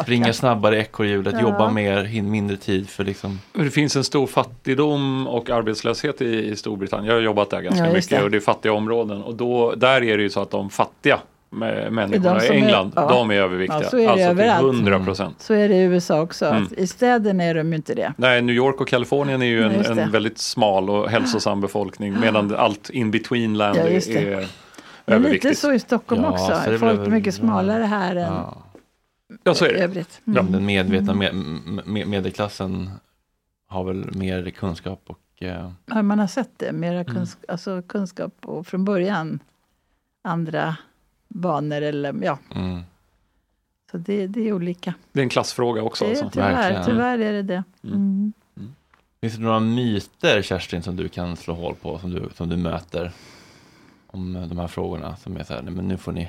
Springa 0.02 0.32
snabbare 0.32 0.76
i 0.76 0.80
ekorrhjulet, 0.80 1.34
Ja. 1.34 1.40
jobba 1.40 1.70
mer, 1.70 2.04
hin 2.04 2.30
mindre 2.30 2.56
tid 2.56 2.88
för 2.88 3.04
liksom 3.04 3.40
Det 3.52 3.70
finns 3.70 3.96
en 3.96 4.04
stor 4.04 4.26
fattigdom 4.26 5.26
och 5.26 5.50
arbetslöshet 5.50 6.22
i, 6.22 6.50
i 6.50 6.56
Storbritannien. 6.56 7.06
Jag 7.08 7.14
har 7.14 7.20
jobbat 7.20 7.50
där 7.50 7.60
ganska 7.60 7.86
Ja, 7.86 7.92
mycket 7.92 8.10
det. 8.10 8.22
och 8.22 8.30
det 8.30 8.36
är 8.36 8.40
fattiga 8.40 8.72
områden. 8.72 9.22
Och 9.22 9.34
då, 9.34 9.74
där 9.74 10.02
är 10.04 10.16
det 10.16 10.22
ju 10.22 10.30
så 10.30 10.40
att 10.42 10.50
de 10.50 10.70
fattiga 10.70 11.18
med 11.50 11.92
människorna 11.92 12.36
i 12.44 12.46
som 12.46 12.56
är- 12.56 12.60
England, 12.60 12.92
ja. 12.96 13.08
de 13.08 13.30
är 13.30 13.34
överviktiga. 13.34 13.82
Ja, 13.82 13.88
så 13.90 13.96
är 13.98 14.02
det 14.02 14.08
alltså 14.10 14.26
överallt. 14.28 14.60
till 14.60 14.68
100 14.92 15.04
procent. 15.04 15.36
Så 15.40 15.54
är 15.54 15.68
det 15.68 15.74
i 15.74 15.82
USA 15.82 16.20
också. 16.20 16.46
Mm. 16.46 16.62
Att 16.62 16.72
I 16.72 16.86
städerna 16.86 17.44
är 17.44 17.54
de 17.54 17.68
ju 17.70 17.76
inte 17.76 17.94
det. 17.94 18.12
Nej, 18.16 18.42
New 18.42 18.56
York 18.56 18.80
och 18.80 18.88
Kalifornien 18.88 19.42
är 19.42 19.46
ju 19.46 19.62
en, 19.62 19.98
en 19.98 20.10
väldigt 20.10 20.38
smal 20.38 20.90
och 20.90 21.10
hälsosam 21.10 21.60
befolkning 21.60 22.20
medan 22.20 22.54
allt 22.54 22.90
in 22.90 23.10
between 23.10 23.58
land 23.58 23.78
Ja, 23.78 23.82
är, 23.82 24.16
är 24.16 24.46
Men 25.06 25.16
överviktigt. 25.16 25.44
lite 25.44 25.56
så 25.60 25.72
i 25.72 25.78
Stockholm 25.78 26.22
Ja, 26.22 26.30
också. 26.30 26.78
Folk 26.78 27.06
är 27.06 27.10
mycket 27.10 27.34
smalare 27.34 27.82
här 27.84 28.16
än 28.16 28.32
Ja, 29.44 29.54
så 29.54 29.64
är 29.64 29.72
det. 29.72 29.78
övrigt. 29.84 30.20
ja, 30.24 30.40
Mm. 30.40 30.52
den 30.52 30.66
medvetna 30.66 31.14
med, 31.14 31.34
med, 31.34 32.08
medelklassen 32.08 32.90
har 33.66 33.84
väl 33.84 34.14
mer 34.16 34.50
kunskap 34.50 35.02
och 35.06 35.42
eh, 35.42 35.70
Ja, 35.86 36.02
man 36.02 36.18
har 36.18 36.26
sett 36.26 36.50
det, 36.58 36.72
mera 36.72 37.00
Mm. 37.00 37.14
kunsk 37.14 37.38
alltså 37.48 37.82
kunskap 37.82 38.34
och 38.46 38.66
från 38.66 38.84
början 38.84 39.38
andra 40.22 40.76
banor 41.28 41.82
eller 41.82 42.14
ja. 42.22 42.38
mm. 42.54 42.80
Så 43.90 43.98
det, 43.98 44.26
det 44.26 44.48
är 44.48 44.52
olika. 44.52 44.94
Det 45.12 45.20
är 45.20 45.22
en 45.22 45.28
klassfråga 45.28 45.82
också. 45.82 46.04
Det 46.04 46.10
är, 46.10 46.14
Alltså. 46.14 46.30
tyvärr, 46.30 46.52
Verkligen. 46.54 46.84
tyvärr 46.84 47.18
är 47.18 47.32
det 47.32 47.42
det. 47.42 47.64
Mm. 47.84 48.32
Finns 49.20 49.34
det 49.36 49.42
några 49.42 49.60
myter 49.60 50.42
Kerstin 50.42 50.82
som 50.82 50.96
du 50.96 51.08
kan 51.08 51.36
slå 51.36 51.54
hål 51.54 51.74
på 51.82 51.98
som 51.98 52.10
du, 52.10 52.28
som 52.34 52.48
du 52.48 52.56
möter 52.56 53.12
om 54.06 54.32
de 54.48 54.58
här 54.58 54.66
frågorna 54.68 55.16
som 55.16 55.36
är 55.36 55.44
så 55.44 55.54
här, 55.54 55.62
nej, 55.62 55.74
men 55.74 55.88
nu 55.88 55.96
får 55.96 56.12
ni 56.12 56.28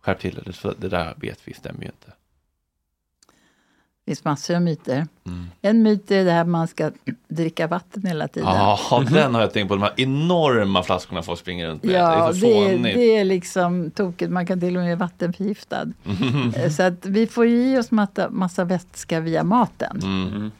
skärp 0.00 0.18
till 0.20 0.34
det, 0.62 0.74
det 0.78 0.88
där 0.88 1.14
vet 1.16 1.40
vi 1.44 1.54
stämmer 1.54 1.80
ju 1.80 1.86
inte. 1.86 2.12
Det 4.04 4.10
finns 4.10 4.24
massor 4.24 4.54
av 4.54 4.62
myter. 4.62 5.06
Mm. 5.26 5.46
En 5.62 5.82
myt 5.82 6.10
är 6.10 6.24
det 6.24 6.30
här 6.30 6.40
att 6.40 6.48
man 6.48 6.68
ska 6.68 6.90
dricka 7.28 7.66
vatten 7.66 8.06
hela 8.06 8.28
tiden. 8.28 8.48
Ja, 8.48 9.04
den 9.10 9.34
har 9.34 9.42
jag 9.42 9.52
tänkt 9.52 9.68
på, 9.68 9.74
de 9.74 9.82
här 9.82 9.92
enorma 9.96 10.82
flaskorna 10.82 11.22
folk 11.22 11.38
springer 11.38 11.68
runt 11.68 11.82
med. 11.82 11.94
Ja, 11.94 12.08
det 12.08 12.28
är 12.28 12.32
så 12.32 12.46
det 12.46 12.70
fånigt. 12.70 12.96
det 12.96 13.16
är 13.16 13.24
liksom 13.24 13.90
tokigt. 13.90 14.30
Man 14.30 14.46
kan 14.46 14.60
till 14.60 14.76
och 14.76 14.82
med 14.82 14.98
bli 14.98 15.04
vattenförgiftad. 15.04 15.92
Eh, 16.56 16.70
Så 16.76 16.82
att 16.82 17.06
vi 17.06 17.26
får 17.26 17.46
i 17.46 17.78
oss 17.78 17.90
massa, 17.90 18.30
massa 18.30 18.64
vätska 18.64 19.20
via 19.20 19.44
maten. 19.44 20.00
Mm. 20.02 20.50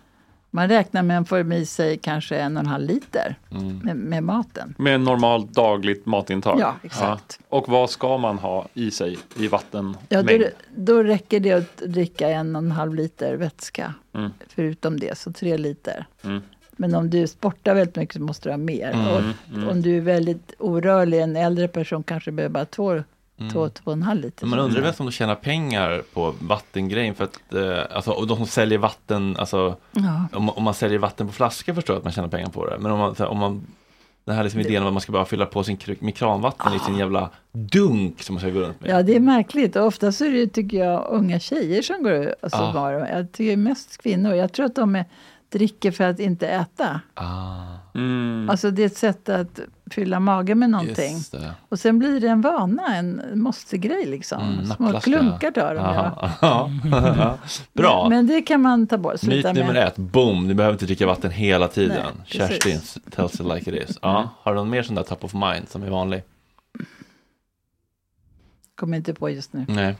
Man 0.50 0.68
räknar 0.68 1.02
med 1.02 1.18
att 1.20 1.28
få 1.28 1.38
i 1.40 1.66
sig 1.66 1.98
kanske 1.98 2.36
en 2.36 2.56
och 2.56 2.60
en 2.60 2.66
halv 2.66 2.86
liter 2.86 3.34
Mm. 3.50 3.78
med, 3.78 3.96
med 3.96 4.22
maten. 4.22 4.74
Med 4.78 5.00
normalt 5.00 5.52
dagligt 5.52 6.06
matintag. 6.06 6.60
Ja, 6.60 6.74
exakt. 6.82 7.38
Och 7.48 7.68
vad 7.68 7.90
ska 7.90 8.18
man 8.18 8.38
ha 8.38 8.66
i 8.74 8.90
sig 8.90 9.18
i 9.36 9.48
vattenmängd? 9.48 9.96
Ja, 10.08 10.22
då, 10.22 10.38
då 10.76 11.02
räcker 11.02 11.40
det 11.40 11.52
att 11.52 11.76
dricka 11.76 12.28
en 12.28 12.56
och 12.56 12.62
en 12.62 12.70
halv 12.70 12.94
liter 12.94 13.34
vätska. 13.36 13.94
Mm. 14.14 14.30
Förutom 14.48 15.00
det, 15.00 15.18
så 15.18 15.32
tre 15.32 15.56
liter. 15.56 16.06
Mm. 16.24 16.42
Men 16.72 16.94
om 16.94 17.10
du 17.10 17.26
sportar 17.26 17.74
väldigt 17.74 17.96
mycket 17.96 18.14
så 18.14 18.22
måste 18.22 18.48
du 18.48 18.52
ha 18.52 18.56
mer. 18.58 18.90
Mm, 18.90 19.06
och 19.06 19.20
mm. 19.54 19.68
Om 19.68 19.82
du 19.82 19.96
är 19.96 20.00
väldigt 20.00 20.54
orörlig, 20.58 21.20
en 21.20 21.36
äldre 21.36 21.68
person 21.68 22.02
kanske 22.02 22.32
behöver 22.32 22.52
bara 22.52 22.64
två, 22.64 23.02
Mm. 23.40 23.52
två, 23.52 23.68
två 23.68 23.82
och 23.84 23.92
en 23.92 24.02
halv 24.02 24.20
liter. 24.20 24.46
Man 24.46 24.58
undrar 24.58 24.80
väl 24.82 24.92
om 24.98 25.06
de 25.06 25.12
tjänar 25.12 25.34
pengar 25.34 26.02
på 26.14 26.34
vattengrejen 26.40 27.14
för 27.14 27.24
att, 27.24 27.54
eh, 27.54 27.96
alltså, 27.96 28.10
och 28.10 28.26
de 28.26 28.36
som 28.36 28.46
säljer 28.46 28.78
vatten, 28.78 29.36
alltså 29.38 29.76
Ja. 29.92 30.26
om, 30.32 30.50
om 30.50 30.62
man 30.62 30.74
säljer 30.74 30.98
vatten 30.98 31.26
på 31.26 31.32
flaskor 31.32 31.74
förstår 31.74 31.94
jag 31.94 31.98
att 31.98 32.04
man 32.04 32.12
tjänar 32.12 32.28
pengar 32.28 32.48
på 32.48 32.66
det. 32.66 32.78
Men 32.78 32.92
om 32.92 32.98
man, 32.98 33.14
här, 33.18 33.26
om 33.26 33.38
man 33.38 33.66
den 34.24 34.36
här 34.36 34.44
liksom 34.44 34.60
idén 34.60 34.82
om 34.82 34.86
att 34.88 34.92
man 34.94 35.00
ska 35.00 35.12
bara 35.12 35.24
fylla 35.24 35.46
på 35.46 35.64
sin 35.64 35.76
kr- 35.78 35.96
med 36.04 36.14
kranvatten 36.16 36.74
i 36.74 36.78
sin 36.78 36.96
jävla 36.96 37.30
dunk 37.52 38.22
som 38.22 38.34
man 38.34 38.40
ska 38.40 38.50
gå 38.50 38.60
runt 38.60 38.80
med. 38.80 38.90
Ja, 38.90 39.02
det 39.02 39.16
är 39.16 39.20
märkligt. 39.20 39.76
Och 39.76 39.86
ofta 39.86 40.12
så 40.12 40.24
är 40.24 40.30
det, 40.32 40.46
tycker 40.46 40.76
jag, 40.84 41.06
unga 41.10 41.40
tjejer 41.40 41.82
som 41.82 42.02
går. 42.02 42.34
Alltså, 42.42 42.58
Ja. 42.58 42.72
var, 42.72 42.92
jag 42.92 43.32
tycker 43.32 43.56
mest 43.56 44.02
kvinnor. 44.02 44.34
Jag 44.34 44.52
tror 44.52 44.66
att 44.66 44.74
de 44.74 44.96
är, 44.96 45.04
dricker 45.52 45.90
för 45.90 46.04
att 46.04 46.18
inte 46.20 46.48
äta. 46.48 47.00
Ah, 47.14 47.60
Mm. 47.94 48.50
Alltså 48.50 48.70
det 48.70 48.82
är 48.82 48.86
ett 48.86 48.96
sätt 48.96 49.28
att 49.28 49.60
fylla 49.94 50.20
magen 50.20 50.58
med 50.58 50.70
någonting. 50.70 51.12
just 51.16 51.32
det. 51.32 51.54
Och 51.68 51.78
sen 51.80 51.98
blir 51.98 52.20
det 52.20 52.28
en 52.28 52.40
vana, 52.40 52.96
en 52.96 53.22
måste-grej 53.34 54.06
liksom. 54.06 54.42
Mm, 54.42 54.66
Små 54.66 55.00
klunkar 55.00 55.50
tar 55.50 55.74
de. 55.74 55.80
Ja. 55.84 56.30
ja. 56.40 57.38
Bra. 57.72 58.08
Men, 58.08 58.16
men 58.18 58.26
det 58.26 58.42
kan 58.42 58.60
man 58.62 58.86
ta 58.86 58.98
bort. 58.98 59.22
Myt 59.22 59.44
nummer 59.44 59.72
med. 59.72 59.88
ett, 59.88 59.96
boom, 59.96 60.48
du 60.48 60.54
behöver 60.54 60.72
inte 60.74 60.86
dricka 60.86 61.06
vatten 61.06 61.30
hela 61.30 61.68
tiden. 61.68 62.06
Nej. 62.16 62.26
Kerstin 62.26 62.80
tells 63.10 63.34
it 63.34 63.46
like 63.46 63.70
it 63.76 63.90
is. 63.90 63.98
Ja, 64.02 64.28
har 64.42 64.52
du 64.52 64.58
någon 64.58 64.70
mer 64.70 64.82
sån 64.82 64.94
där 64.94 65.02
top 65.02 65.24
of 65.24 65.34
mind 65.34 65.68
som 65.68 65.82
är 65.82 65.90
vanlig? 65.90 66.22
Kommer 68.74 68.96
inte 68.96 69.14
på 69.14 69.30
just 69.30 69.52
nu. 69.52 69.64
Nej. 69.68 69.96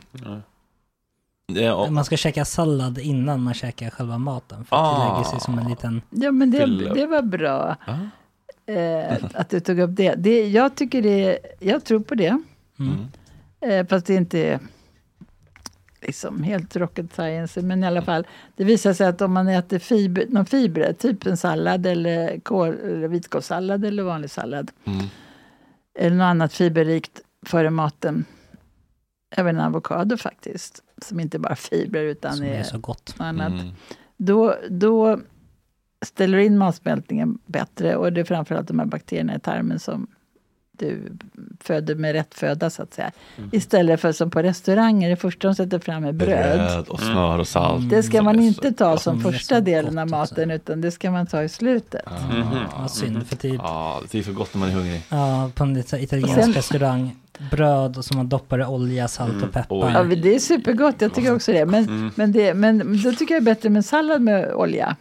Ja, 1.46 1.74
och, 1.74 1.92
Man 1.92 2.04
ska 2.04 2.16
käka 2.16 2.44
sallad 2.44 2.98
innan 2.98 3.42
man 3.42 3.54
käkar 3.54 3.90
själva 3.90 4.18
maten. 4.18 4.64
För 4.64 4.76
att 4.76 4.82
Ah. 4.82 4.98
det 5.08 5.12
lägger 5.12 5.30
sig 5.30 5.40
som 5.40 5.58
en 5.58 5.68
liten... 5.68 6.02
Ja, 6.10 6.30
men 6.30 6.50
det, 6.50 6.66
det 6.94 7.06
var 7.06 7.22
bra 7.22 7.76
Ah. 7.86 7.92
Eh, 8.76 9.24
att 9.34 9.50
du 9.50 9.60
tog 9.60 9.78
upp 9.78 9.90
det. 9.92 10.14
det. 10.14 10.48
Jag 10.48 10.74
tycker 10.76 11.02
det, 11.02 11.38
jag 11.58 11.84
tror 11.84 12.00
på 12.00 12.14
det. 12.14 12.42
Mm. 12.78 13.06
Eh, 13.60 13.86
fast 13.86 14.06
det 14.06 14.14
inte 14.14 14.38
är 14.38 14.58
liksom 16.00 16.42
helt 16.42 16.76
rocket 16.76 17.12
science. 17.14 17.62
Men 17.62 17.84
i 17.84 17.86
alla 17.86 18.02
fall, 18.02 18.26
det 18.56 18.64
visar 18.64 18.92
sig 18.92 19.06
att 19.06 19.20
om 19.20 19.32
man 19.32 19.48
äter 19.48 19.78
fiber, 19.78 20.26
någon 20.28 20.46
fiber, 20.46 20.92
typ 20.92 21.26
en 21.26 21.36
sallad 21.36 21.86
eller, 21.86 22.40
kål, 22.40 22.68
eller 22.68 23.08
vitkålssallad 23.08 23.84
eller 23.84 24.02
vanlig 24.02 24.30
sallad. 24.30 24.70
Mm. 24.84 25.06
Eller 25.98 26.16
något 26.16 26.24
annat 26.24 26.52
fiberrikt 26.52 27.20
före 27.46 27.70
maten. 27.70 28.24
Även 29.36 29.56
en 29.56 29.62
avokado 29.62 30.16
faktiskt. 30.16 30.82
Som 31.02 31.20
inte 31.20 31.38
bara 31.38 31.56
fibrer 31.56 32.02
utan 32.02 32.36
Som 32.36 32.46
är 32.46 32.54
är 32.58 32.62
så 32.62 32.78
gott. 32.78 33.14
annat. 33.18 33.52
Mm. 33.52 33.72
Då, 34.16 34.56
då 34.70 35.20
ställer 36.02 36.38
in 36.38 36.58
matsmältningen 36.58 37.38
bättre 37.46 37.96
och 37.96 38.12
det 38.12 38.20
är 38.20 38.24
framförallt 38.24 38.68
de 38.68 38.78
här 38.78 38.86
bakterierna 38.86 39.34
i 39.36 39.40
tarmen 39.40 39.78
som 39.78 40.06
du 40.80 41.12
föder 41.60 41.94
med 41.94 42.12
rätt 42.12 42.34
föda 42.34 42.70
så 42.70 42.82
att 42.82 42.94
säga. 42.94 43.10
Mm. 43.38 43.50
Istället 43.52 44.00
för 44.00 44.12
som 44.12 44.30
på 44.30 44.42
restauranger, 44.42 45.10
det 45.10 45.16
första 45.16 45.48
de 45.48 45.54
sätter 45.54 45.78
fram 45.78 46.04
är 46.04 46.12
bröd. 46.12 46.58
Bröd 46.58 46.88
och 46.88 47.00
smör 47.00 47.38
och 47.38 47.48
salt. 47.48 47.90
Det 47.90 48.02
ska 48.02 48.16
som 48.16 48.24
man 48.24 48.40
inte 48.40 48.72
ta 48.72 48.92
gott. 48.92 49.02
som 49.02 49.18
är 49.18 49.22
första 49.32 49.54
så 49.54 49.60
delen 49.60 49.98
av 49.98 50.08
maten 50.08 50.50
utan 50.50 50.80
det 50.80 50.90
ska 50.90 51.10
man 51.10 51.26
ta 51.26 51.42
i 51.42 51.48
slutet. 51.48 52.02
Ja, 52.72 52.88
synd, 52.88 53.26
för 53.26 53.36
typ 53.36 53.60
Ja, 53.62 54.00
det 54.10 54.18
är 54.18 54.22
så 54.22 54.32
gott 54.32 54.54
när 54.54 54.60
man 54.60 54.68
är 54.68 54.74
hungrig. 54.74 55.02
ja, 55.08 55.50
på 55.54 55.64
en 55.64 55.76
italiensk 55.76 56.34
Sen- 56.34 56.52
restaurang, 56.52 57.16
bröd 57.50 57.96
och 57.96 58.04
så 58.04 58.16
man 58.16 58.28
doppar 58.28 58.60
i 58.60 58.64
olja, 58.64 59.08
salt 59.08 59.42
och 59.42 59.52
peppar. 59.52 59.90
Ja, 59.92 60.04
det 60.04 60.34
är 60.34 60.38
supergott, 60.38 60.94
jag 60.98 61.14
tycker 61.14 61.34
också 61.34 61.52
det. 61.52 61.66
Men, 61.66 62.10
men, 62.14 62.32
det, 62.32 62.54
men 62.54 63.02
då 63.02 63.12
tycker 63.12 63.34
jag 63.34 63.42
det 63.42 63.50
är 63.50 63.54
bättre 63.54 63.68
med 63.70 63.84
sallad 63.84 64.22
med 64.22 64.52
olja 64.52 64.96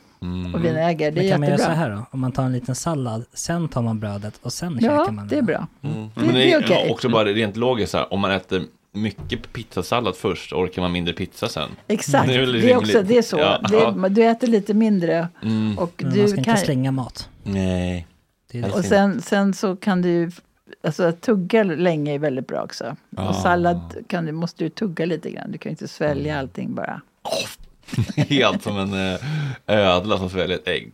och 0.53 0.65
vinäger. 0.65 1.11
Det 1.11 1.19
är 1.19 1.23
Men 1.23 1.31
kan 1.31 1.39
man 1.39 1.49
göra 1.49 1.57
så 1.57 1.63
jättebra. 1.63 1.75
här 1.89 1.89
då? 1.95 2.05
Om 2.11 2.19
man 2.19 2.31
tar 2.31 2.43
en 2.43 2.51
liten 2.51 2.75
sallad, 2.75 3.25
sen 3.33 3.67
tar 3.67 3.81
man 3.81 3.99
brödet 3.99 4.39
och 4.41 4.53
sen 4.53 4.77
Ja, 4.81 4.97
käkar 4.99 5.11
man 5.11 5.27
det 5.27 5.37
är 5.37 5.41
bra. 5.41 5.67
Mm. 5.81 5.95
Det- 5.95 6.09
Men 6.15 6.27
det 6.27 6.33
det 6.33 6.51
är 6.53 6.59
är 6.59 6.65
okej. 6.65 6.91
också 6.91 7.09
bara 7.09 7.25
rent 7.25 7.57
logiskt 7.57 7.91
så 7.91 7.97
här, 7.97 8.13
om 8.13 8.19
man 8.19 8.31
äter 8.31 8.61
mycket 8.93 9.53
pizzasallad 9.53 10.15
först 10.15 10.53
orkar 10.53 10.81
man 10.81 10.91
mindre 10.91 11.13
pizza 11.13 11.47
sen. 11.49 11.69
Exakt, 11.87 12.27
Det 12.27 12.33
det 12.33 12.39
är 12.39 12.41
är, 12.41 12.45
väl 12.45 12.53
rimligt. 12.55 12.77
också 12.77 13.03
det 13.03 13.17
är 13.17 13.21
så. 13.21 13.37
Ja. 13.37 13.59
Det 13.69 13.77
är, 13.77 14.09
du 14.09 14.23
äter 14.25 14.47
lite 14.47 14.73
mindre 14.73 15.27
Mm. 15.43 15.77
och 15.79 15.93
Men 16.03 16.13
du 16.13 16.19
man 16.19 16.27
ska 16.29 16.37
inte 16.37 16.49
kan... 16.49 16.57
slänga 16.57 16.91
mat. 16.91 17.29
Nej. 17.43 18.07
Det 18.51 18.57
är 18.57 18.61
det. 18.61 18.71
Och 18.71 18.85
sen, 18.85 19.21
sen 19.21 19.53
så 19.53 19.75
kan 19.75 20.01
du 20.01 20.31
alltså 20.83 21.03
att 21.03 21.21
tugga 21.21 21.63
länge 21.63 22.13
är 22.13 22.19
väldigt 22.19 22.47
bra 22.47 22.61
också. 22.63 22.95
Ah. 23.17 23.29
Och 23.29 23.35
sallad 23.35 23.79
kan 24.07 24.25
du, 24.25 24.31
måste 24.31 24.63
du 24.63 24.69
tugga 24.69 25.05
lite 25.05 25.29
grann, 25.31 25.51
du 25.51 25.57
kan 25.57 25.69
ju 25.69 25.71
inte 25.73 25.87
svälja 25.87 26.39
allting 26.39 26.75
bara. 26.75 27.01
Helt 28.15 28.63
som 28.63 28.77
en 28.77 29.13
eh, 29.13 29.19
ödla 29.67 30.17
som 30.17 30.29
sväljer 30.29 30.57
ett 30.57 30.67
ägg. 30.67 30.91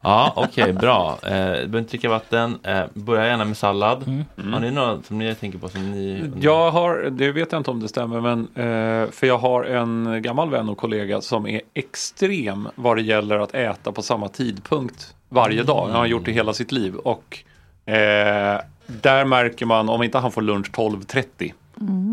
Ja, 0.00 0.32
okej, 0.36 0.72
bra. 0.72 1.18
Eh, 1.22 1.30
du 1.30 1.30
behöver 1.30 1.78
inte 1.78 1.90
dricka 1.90 2.08
vatten. 2.08 2.58
Eh, 2.62 2.82
börja 2.94 3.26
gärna 3.26 3.44
med 3.44 3.56
sallad. 3.56 4.04
Mm. 4.06 4.52
Har 4.52 4.60
ni 4.60 4.70
något 4.70 5.06
som 5.06 5.18
ni 5.18 5.34
tänker 5.34 5.58
på 5.58 5.68
som 5.68 5.90
ni... 5.90 6.30
Jag 6.40 6.70
har, 6.70 7.10
det 7.10 7.32
vet 7.32 7.52
jag 7.52 7.60
inte 7.60 7.70
om 7.70 7.80
det 7.80 7.88
stämmer, 7.88 8.20
men 8.20 8.40
eh, 8.40 9.10
för 9.10 9.26
jag 9.26 9.38
har 9.38 9.64
en 9.64 10.22
gammal 10.22 10.50
vän 10.50 10.68
och 10.68 10.78
kollega 10.78 11.20
som 11.20 11.46
är 11.46 11.60
extrem 11.74 12.68
vad 12.74 12.96
det 12.96 13.02
gäller 13.02 13.38
att 13.38 13.54
äta 13.54 13.92
på 13.92 14.02
samma 14.02 14.28
tidpunkt 14.28 15.14
varje 15.28 15.62
dag. 15.62 15.86
Han 15.86 15.96
har 15.96 16.06
gjort 16.06 16.24
det 16.24 16.32
hela 16.32 16.52
sitt 16.52 16.72
liv 16.72 16.96
och 16.96 17.38
eh, 17.86 18.60
där 18.86 19.24
märker 19.24 19.66
man 19.66 19.88
om 19.88 20.02
inte 20.02 20.18
han 20.18 20.32
får 20.32 20.42
lunch 20.42 20.70
12.30 20.70 21.52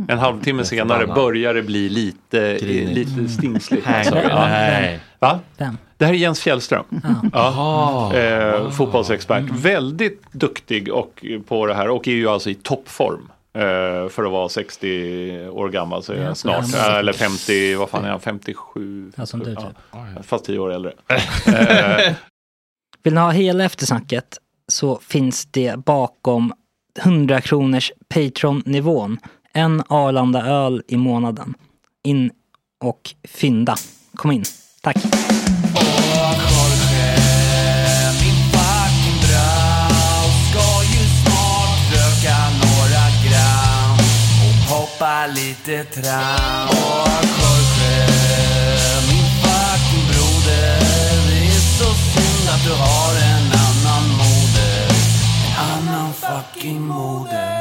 en 0.08 0.20
halvtimme 0.20 0.66
senare 0.66 1.08
börjar 1.08 1.54
det 1.54 1.62
bli 1.64 1.90
lite, 1.90 2.60
lite 2.60 3.30
stingsligt. 3.30 3.86
Nej, 3.88 3.98
Alltså. 4.00 4.16
Ja. 4.30 4.48
nej. 4.48 5.00
Va? 5.20 5.40
Vem? 5.58 5.78
Det 5.98 6.06
här 6.06 6.14
är 6.14 6.18
Jens 6.18 6.40
Fjällström. 6.42 6.86
Ja. 7.34 8.14
Eh, 8.16 8.70
fotbollsexpert. 8.70 9.44
Väldigt 9.52 10.24
duktig 10.32 10.94
och, 10.94 11.26
på 11.48 11.66
det 11.66 11.74
här 11.74 11.90
och 11.90 12.08
är 12.08 12.12
ju 12.12 12.28
alltså 12.30 12.50
i 12.50 12.56
toppform. 12.56 13.32
Eh, 13.54 14.10
för 14.10 14.24
att 14.26 14.32
vara 14.32 14.50
60 14.50 15.48
år 15.50 15.70
gammal 15.70 16.04
så 16.04 16.14
är 16.14 16.18
Ja, 16.18 16.24
jag 16.24 16.38
snart. 16.38 16.76
Eh, 16.76 16.96
eller 16.96 17.14
50, 17.14 17.76
vad 17.76 17.90
fan 17.90 18.06
är 18.06 18.10
han? 18.10 18.20
57? 18.20 19.12
Ja, 19.16 19.26
som 19.26 19.40
du, 19.40 19.52
Ja. 19.54 19.62
typ. 19.62 20.26
Fast 20.26 20.46
10 20.46 20.60
år 20.60 20.74
äldre. 20.74 20.94
Eh, 21.48 22.14
Vill 23.04 23.14
ni 23.14 23.20
ha 23.20 23.32
hela 23.32 23.64
eftersnacket 23.64 24.38
så 24.68 25.00
finns 25.08 25.46
det 25.46 25.76
bakom 25.86 26.54
100 27.00 27.42
kronors 27.42 27.92
Patreon-nivån 28.14 29.18
en 29.54 29.84
Arlanda-öl 29.88 30.84
i 30.88 30.98
månaden. 30.98 31.54
In 32.04 32.32
och 32.80 33.14
fynda. 33.24 33.76
Kom 34.16 34.32
in. 34.32 34.44
Tack. 34.82 34.98
Hoppa 44.70 45.28
lite 45.28 45.84
tram 45.84 46.70
Och 46.70 47.26
Jorge, 47.42 48.08
min 49.08 49.26
fucking 49.42 50.06
broder 50.08 50.80
Det 51.28 51.46
är 51.46 51.60
så 51.60 51.94
synd 51.94 52.50
att 52.50 52.64
du 52.64 52.74
har 52.74 53.14
en 53.16 53.52
annan 53.52 54.10
moder 54.18 54.88
En 55.60 55.90
annan 55.90 56.14
fucking 56.14 56.82
moder 56.82 57.61